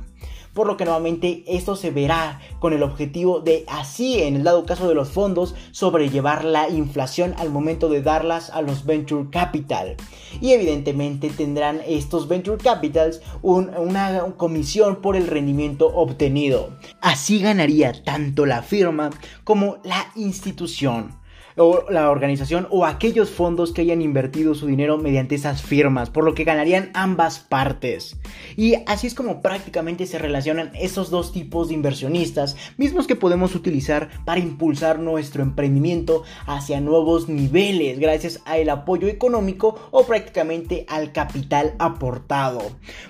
por 0.53 0.67
lo 0.67 0.77
que 0.77 0.86
nuevamente 0.86 1.43
esto 1.48 1.75
se 1.75 1.91
verá 1.91 2.39
con 2.60 2.74
el 2.74 2.84
objetivo 2.84 3.39
de 3.39 3.65
así 3.67 4.22
en 4.22 4.36
el 4.36 4.43
dado 4.43 4.65
caso 4.65 4.88
de 4.88 4.96
los 4.96 5.10
fondos 5.10 5.55
sobrellevar 5.72 6.43
la 6.46 6.70
inflación 6.70 7.34
al 7.38 7.50
momento 7.50 7.89
de 7.89 8.01
darlas 8.01 8.50
a 8.50 8.62
los 8.62 8.86
venture 8.86 9.29
capital. 9.29 9.96
Y 10.39 10.51
evidentemente 10.51 11.29
tendrán 11.29 11.81
estos 11.88 12.27
venture 12.27 12.58
capitals 12.58 13.22
una 13.41 14.22
comisión 14.38 14.98
por 14.98 15.15
el 15.15 15.27
rendimiento 15.27 15.88
obtenido. 15.88 16.70
Así 17.01 17.39
ganaría 17.39 18.03
tanto 18.03 18.46
la 18.46 18.62
firma 18.62 19.10
como 19.43 19.77
la 19.84 20.08
institución 20.15 21.20
o 21.58 21.86
la 21.89 22.10
organización 22.10 22.67
o 22.70 22.86
aquellos 22.86 23.29
fondos 23.29 23.74
que 23.74 23.81
hayan 23.81 24.01
invertido 24.01 24.55
su 24.55 24.67
dinero 24.67 24.98
mediante 24.98 25.36
esas 25.36 25.62
firmas, 25.62 26.10
por 26.10 26.24
lo 26.24 26.34
que 26.34 26.43
ganarían 26.43 26.91
ambas 26.93 27.39
partes. 27.39 28.17
Y 28.55 28.75
así 28.88 29.08
es 29.08 29.15
como 29.15 29.41
prácticamente 29.41 30.05
se 30.05 30.20
relacionan 30.20 30.72
esos 30.75 31.10
dos 31.10 31.31
tipos 31.31 31.70
de 31.70 31.75
inversionistas, 31.75 32.55
mismos 32.77 33.08
que 33.08 33.15
podemos 33.15 33.55
utilizar 33.55 34.10
para 34.25 34.39
impulsar 34.39 35.00
nuestro 35.00 35.43
emprendimiento 35.43 36.24
hacia 36.46 36.81
nuevos 36.81 37.29
niveles 37.29 38.00
gracias 38.00 38.41
al 38.46 38.70
apoyo 38.70 39.08
económico 39.08 39.89
o 39.91 40.05
prácticamente 40.05 40.86
al 40.89 41.12
capital 41.12 41.74
aportado. 41.79 42.62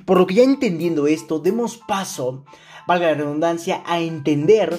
Por 0.06 0.18
lo 0.18 0.28
que 0.28 0.36
ya 0.36 0.44
entendiendo 0.44 1.08
esto, 1.08 1.40
demos 1.40 1.78
paso 1.78 2.44
valga 2.88 3.08
la 3.08 3.14
redundancia, 3.14 3.84
a 3.86 4.00
entender 4.00 4.78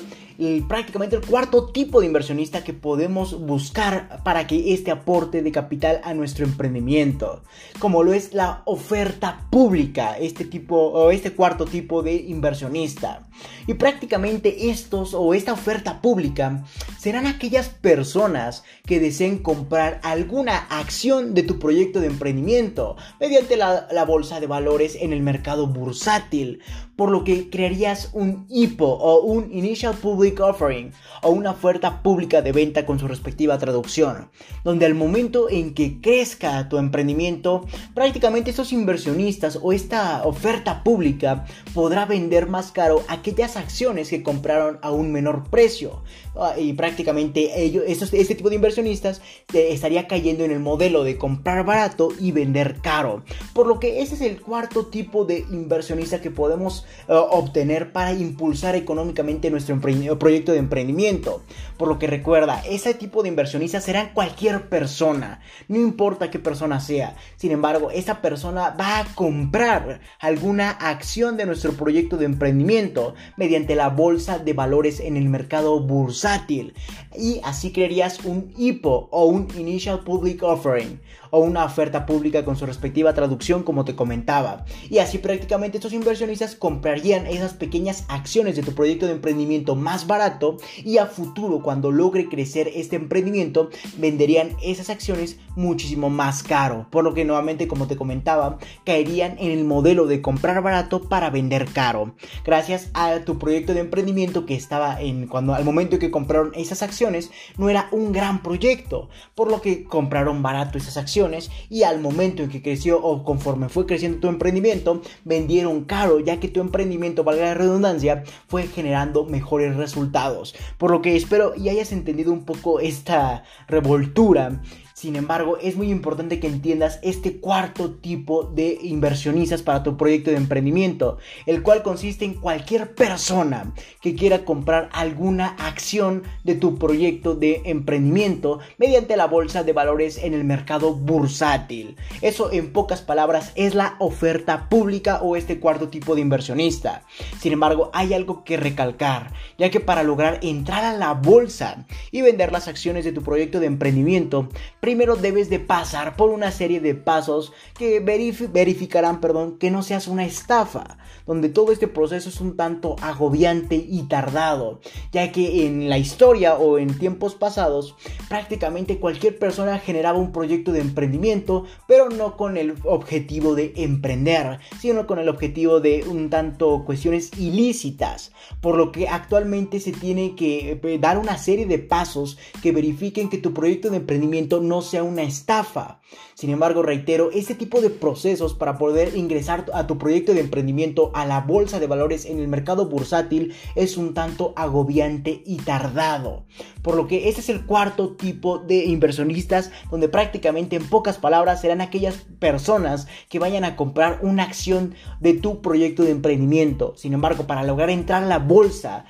prácticamente 0.69 1.17
el 1.17 1.23
cuarto 1.25 1.67
tipo 1.67 2.01
de 2.01 2.07
inversionista 2.07 2.65
que 2.65 2.73
podemos 2.73 3.39
buscar 3.41 4.23
para 4.25 4.47
que 4.47 4.73
este 4.73 4.91
aporte 4.91 5.43
de 5.43 5.53
capital 5.53 6.01
a 6.05 6.15
nuestro 6.15 6.45
emprendimiento, 6.45 7.43
como 7.79 8.03
lo 8.03 8.13
es 8.13 8.33
la 8.33 8.63
oferta 8.65 9.47
pública, 9.51 10.17
este 10.19 10.45
tipo 10.45 10.77
o 10.77 11.11
este 11.11 11.33
cuarto 11.33 11.65
tipo 11.65 12.03
de 12.03 12.15
inversionista. 12.15 13.27
Y 13.67 13.75
prácticamente 13.75 14.71
estos 14.71 15.15
o 15.15 15.35
esta 15.35 15.53
oferta 15.53 16.01
pública 16.01 16.65
serán 16.99 17.27
aquellas 17.27 17.69
personas 17.69 18.65
que 18.87 19.01
deseen 19.01 19.39
comprar 19.39 20.01
alguna 20.03 20.59
acción 20.69 21.35
de 21.35 21.43
tu 21.43 21.59
proyecto 21.59 22.01
de 22.01 22.09
emprendimiento 22.09 22.97
mediante 23.21 23.57
la, 23.57 23.89
la 23.91 24.05
bolsa 24.05 24.41
de 24.41 24.47
valores 24.47 24.97
en 25.01 25.13
el 25.13 25.23
mercado 25.23 25.67
bursátil, 25.67 26.61
por 26.97 27.11
lo 27.11 27.25
que 27.25 27.51
crearías 27.51 28.11
un 28.13 28.47
IPO 28.49 28.87
o 28.87 29.23
un 29.23 29.53
Initial 29.53 29.95
Public 29.95 30.41
Offering 30.41 30.93
o 31.23 31.31
una 31.31 31.53
oferta 31.53 32.03
pública 32.03 32.43
de 32.43 32.53
venta 32.53 32.85
con 32.87 32.99
su 32.99 33.09
respectiva 33.09 33.59
traducción, 33.59 34.31
donde 34.65 34.87
al 34.87 34.95
momento 34.95 35.49
en 35.49 35.75
que 35.75 36.01
crezca 36.01 36.69
tu 36.69 36.79
emprendimiento, 36.79 37.67
prácticamente 37.95 38.51
esos 38.51 38.73
inversionistas 38.73 39.59
o 39.61 39.73
esta 39.73 40.23
oferta 40.25 40.83
pública 40.85 41.47
podrá 41.75 42.05
vender 42.05 42.49
más 42.49 42.73
caro 42.73 43.03
aquellas 43.09 43.57
acciones 43.57 44.11
que 44.11 44.23
compraron 44.23 44.79
a 44.83 44.91
un 44.91 45.13
menor 45.13 45.49
precio. 45.51 46.03
Ah, 46.35 46.55
y 46.59 46.73
prácticamente 46.73 47.63
ellos, 47.63 47.85
este 47.87 48.35
tipo 48.35 48.49
de 48.49 48.57
inversionistas 48.57 49.21
estaría 49.53 50.09
cayendo 50.09 50.45
en 50.45 50.51
el 50.51 50.61
modelo 50.61 51.05
de 51.05 51.19
comprar 51.19 51.65
barato 51.65 52.09
y 52.19 52.33
vender 52.33 52.81
caro. 52.81 53.23
Por 53.53 53.67
lo 53.67 53.79
que 53.79 54.01
ese 54.03 54.15
es 54.15 54.21
el 54.23 54.41
cuarto 54.41 54.87
tipo 54.87 55.25
de 55.25 55.41
inversionista 55.51 56.21
que 56.21 56.31
podemos 56.31 56.82
eh, 57.09 57.15
obtener 57.15 57.93
para 57.93 58.13
impulsar 58.13 58.75
económicamente 58.77 59.51
nuestro 59.51 59.81
proyecto 59.81 60.53
de 60.53 60.59
emprendimiento. 60.59 61.43
Por 61.77 61.89
lo 61.89 61.99
que 61.99 62.07
recuerda, 62.07 62.63
ese 62.69 62.95
tipo 62.95 63.23
de 63.23 63.29
inversionista 63.29 63.81
será 63.81 64.13
cualquier 64.13 64.69
persona, 64.69 65.41
no 65.69 65.79
importa 65.79 66.31
qué 66.31 66.39
persona 66.39 66.81
sea. 66.81 67.17
Sin 67.37 67.53
embargo, 67.53 67.91
esa 67.91 68.21
persona 68.23 68.71
va 68.71 69.01
a 69.01 69.15
comprar 69.15 70.01
alguna 70.21 70.71
acción 70.71 71.37
de 71.37 71.47
nuestro 71.47 71.73
proyecto 71.73 72.17
de 72.17 72.27
emprendimiento 72.27 73.15
mediante 73.37 73.75
la 73.75 73.89
bolsa 73.89 74.39
de 74.39 74.53
valores 74.53 75.01
en 75.01 75.17
el 75.17 75.29
mercado 75.29 75.81
bursátil. 75.81 76.75
Y 77.17 77.41
así 77.45 77.73
crearías 77.73 78.25
un 78.25 78.53
IPO 78.57 79.09
o 79.11 79.27
un 79.27 79.49
Initial 79.59 80.01
Public 80.01 80.43
Offering 80.43 81.01
o 81.33 81.41
una 81.41 81.65
oferta 81.65 82.05
pública 82.05 82.45
con 82.45 82.57
su 82.57 82.67
respectiva 82.67 83.15
traducción 83.15 83.63
como 83.63 83.87
te 83.87 83.97
comentaba. 83.97 84.67
Y 84.91 84.99
así 84.99 85.17
prácticamente 85.17 85.79
estos 85.79 85.95
inversionistas 85.95 86.55
comprarían 86.55 87.27
esas 87.27 87.55
pequeñas 87.55 88.05
acciones 88.09 88.55
de 88.55 88.63
tu 88.63 88.75
proyecto 88.75 89.07
de 89.07 89.13
emprendimiento 89.13 89.75
más 89.75 90.07
barato 90.07 90.59
y 90.85 90.99
a 90.99 91.07
futuro 91.07 91.63
cuando 91.63 91.91
logre 91.91 92.29
crecer 92.29 92.71
este 92.75 92.97
emprendimiento 92.97 93.71
venderían 93.97 94.51
esas 94.63 94.91
acciones 94.91 95.39
muchísimo 95.57 96.11
más 96.11 96.43
caro. 96.43 96.87
Por 96.91 97.03
lo 97.03 97.15
que 97.15 97.25
nuevamente 97.25 97.67
como 97.67 97.87
te 97.87 97.97
comentaba 97.97 98.59
caerían 98.85 99.37
en 99.39 99.53
el 99.53 99.65
modelo 99.65 100.07
de 100.07 100.21
comprar 100.21 100.63
barato 100.63 101.09
para 101.09 101.31
vender 101.31 101.65
caro. 101.73 102.15
Gracias 102.45 102.91
a 102.93 103.21
tu 103.21 103.39
proyecto 103.39 103.73
de 103.73 103.81
emprendimiento 103.81 104.45
que 104.45 104.55
estaba 104.55 105.01
en 105.01 105.27
cuando 105.29 105.55
al 105.55 105.65
momento 105.65 105.99
que 105.99 106.11
compraron 106.11 106.53
esas 106.55 106.83
acciones 106.83 107.31
no 107.57 107.71
era 107.71 107.89
un 107.91 108.13
gran 108.13 108.43
proyecto. 108.43 109.09
Por 109.35 109.51
lo 109.51 109.63
que 109.63 109.85
compraron 109.85 110.43
barato 110.43 110.77
esas 110.77 110.99
acciones 110.99 111.22
y 111.69 111.83
al 111.85 112.01
momento 112.01 112.43
en 112.43 112.51
que 112.51 112.63
creció 112.63 113.03
o 113.03 113.25
conforme 113.25 113.69
fue 113.69 113.87
creciendo 113.87 114.19
tu 114.19 114.29
emprendimiento, 114.29 115.03
vendieron 115.25 115.85
caro 115.85 116.19
ya 116.21 116.41
que 116.41 116.49
tu 116.49 116.61
emprendimiento, 116.61 117.25
valga 117.25 117.45
la 117.45 117.55
redundancia, 117.55 118.25
fue 118.49 118.67
generando 118.67 119.25
mejores 119.25 119.77
resultados. 119.77 120.55
Por 120.79 120.91
lo 120.91 121.03
que 121.03 121.17
espero 121.17 121.55
y 121.57 121.69
hayas 121.69 121.93
entendido 121.93 122.33
un 122.33 122.45
poco 122.45 122.81
esta 122.81 123.45
revoltura 123.69 124.61
Sin 124.95 125.17
embargo, 125.17 125.59
es 125.59 125.77
muy 125.77 125.91
importante 125.91 126.39
que 126.39 126.47
entiendas 126.47 126.99
este 127.03 127.39
cuarto 127.39 127.93
tipo 127.95 128.45
de 128.45 128.79
inversionistas 128.83 129.63
para 129.63 129.83
tu 129.83 129.97
proyecto 129.97 130.31
de 130.31 130.37
emprendimiento, 130.37 131.19
el 131.47 131.63
cual 131.63 131.83
consiste 131.83 132.25
en 132.25 132.35
cualquier 132.35 132.95
persona 132.95 133.73
que 134.01 134.15
quiera 134.15 134.45
comprar 134.45 134.91
alguna 134.93 135.57
acción 135.59 136.23
de 136.45 136.55
tu 136.55 136.79
proyecto 136.79 137.35
de 137.35 137.63
emprendimiento 137.65 138.61
mediante 138.79 139.17
la 139.17 139.27
bolsa 139.27 139.63
de 139.63 139.73
valores 139.73 140.19
en 140.19 140.35
el 140.35 140.45
mercado 140.45 140.95
bursátil. 140.95 141.97
Eso 142.21 142.53
en 142.53 142.73
pocas 142.73 143.01
palabras 143.01 143.53
es 143.55 143.75
la 143.75 143.97
oferta 143.99 144.69
pública 144.69 145.21
o 145.23 145.37
este 145.37 145.59
cuarto 145.59 145.89
tipo 145.89 146.15
de 146.15 146.21
inversionista. 146.21 147.03
Sin 147.41 147.53
embargo, 147.53 147.91
hay 147.93 148.15
algo 148.15 148.45
que 148.45 148.57
recalcar, 148.57 149.33
ya 149.59 149.71
que 149.71 149.81
para 149.81 150.03
lograr 150.03 150.39
entrar 150.43 150.85
a 150.85 150.97
la 150.97 151.15
bolsa 151.15 151.87
y 152.11 152.23
vender 152.23 152.53
las 152.53 152.69
acciones 152.69 153.05
de 153.05 153.13
tu 153.13 153.23
proyecto 153.23 153.61
de 153.61 153.67
emprendimiento, 153.67 154.49
primero 154.83 155.15
debes 155.15 155.49
de 155.49 155.61
pasar 155.61 156.17
por 156.17 156.31
una 156.31 156.51
serie 156.51 156.81
de 156.81 156.97
pasos 156.97 157.53
que 157.79 158.01
verificarán 158.01 159.21
perdón, 159.21 159.57
que 159.57 159.71
no 159.71 159.85
seas 159.85 160.09
una 160.09 160.25
estafa, 160.25 160.99
donde 161.27 161.49
todo 161.49 161.73
este 161.73 161.89
proceso 161.89 162.29
es 162.29 162.41
un 162.41 162.57
tanto 162.57 162.97
agobiante 163.01 163.77
y 163.77 164.03
tardado, 164.05 164.81
ya 165.13 165.33
que 165.33 165.67
en 165.67 165.89
la 165.89 165.99
historia 165.99 166.55
o 166.55 166.79
en 166.79 166.99
tiempos 166.99 167.35
pasados 167.35 167.95
prácticamente 168.29 168.99
cualquier 168.99 169.39
persona 169.39 169.79
generaba 169.79 170.19
un 170.19 170.33
proyecto 170.33 170.73
de 170.73 170.81
emprendimiento, 170.81 171.65
pero 171.87 172.09
no 172.09 172.37
con 172.37 172.57
el 172.57 172.75
objetivo 172.85 173.55
de 173.55 173.73
emprender, 173.77 174.59
sino 174.81 175.07
con 175.07 175.19
el 175.19 175.29
objetivo 175.29 175.81
de 175.81 176.05
un 176.09 176.31
tanto 176.31 176.85
cuestiones 176.85 177.31
ilícitas, 177.39 178.33
por 178.61 178.77
lo 178.77 178.93
que 178.93 179.09
actualmente 179.09 179.81
se 179.81 179.93
tiene 179.93 180.35
que 180.35 180.81
eh, 180.83 180.99
dar 180.99 181.19
una 181.19 181.39
serie 181.39 181.67
de 181.67 181.79
pasos 181.79 182.39
que 182.63 182.73
verifiquen 182.73 183.29
que 183.29 183.39
tu 183.39 183.53
proyecto 183.53 183.91
de 183.91 183.99
emprendimiento 183.99 184.61
no 184.61 184.83
sea 184.83 185.03
una 185.03 185.23
estafa. 185.23 186.01
Sin 186.35 186.51
embargo, 186.51 186.83
reitero, 186.83 187.31
este 187.31 187.55
tipo 187.55 187.81
de 187.81 187.91
procesos 187.91 188.55
para 188.55 188.79
poder 188.79 189.17
ingresar 189.17 189.67
a 189.73 189.87
tu 189.87 189.99
proyecto 189.99 190.35
de 190.35 190.41
emprendimiento 190.41 191.11
la 191.27 191.41
bolsa 191.41 191.81
de 191.81 191.87
valores 191.87 192.25
en 192.25 192.39
el 192.39 192.49
mercado 192.49 192.87
bursátil 192.87 193.55
es 193.75 193.97
un 193.97 194.15
tanto 194.15 194.53
agobiante 194.57 195.43
y 195.45 195.57
tardado. 195.57 196.45
Por 196.83 196.97
lo 196.97 197.07
que 197.07 197.29
este 197.29 197.41
es 197.41 197.49
el 197.49 197.65
cuarto 197.65 198.17
tipo 198.17 198.59
de 198.59 198.85
inversionistas 198.85 199.71
donde 199.91 200.09
prácticamente 200.09 200.77
en 200.77 200.89
pocas 200.89 201.19
palabras 201.19 201.61
serán 201.61 201.81
aquellas 201.81 202.17
personas 202.39 203.07
que 203.29 203.39
vayan 203.39 203.65
a 203.65 203.77
comprar 203.77 204.21
una 204.23 204.43
acción 204.43 204.95
de 205.21 205.35
tu 205.35 205.63
proyecto 205.63 206.03
de 206.03 206.11
emprendimiento. 206.11 206.95
Sin 206.97 207.13
embargo, 207.13 207.47
para 207.47 207.63
lograr 207.63 207.91
entrar 207.91 208.23
a 208.23 208.27
la 208.27 208.39
bolsa 208.39 209.05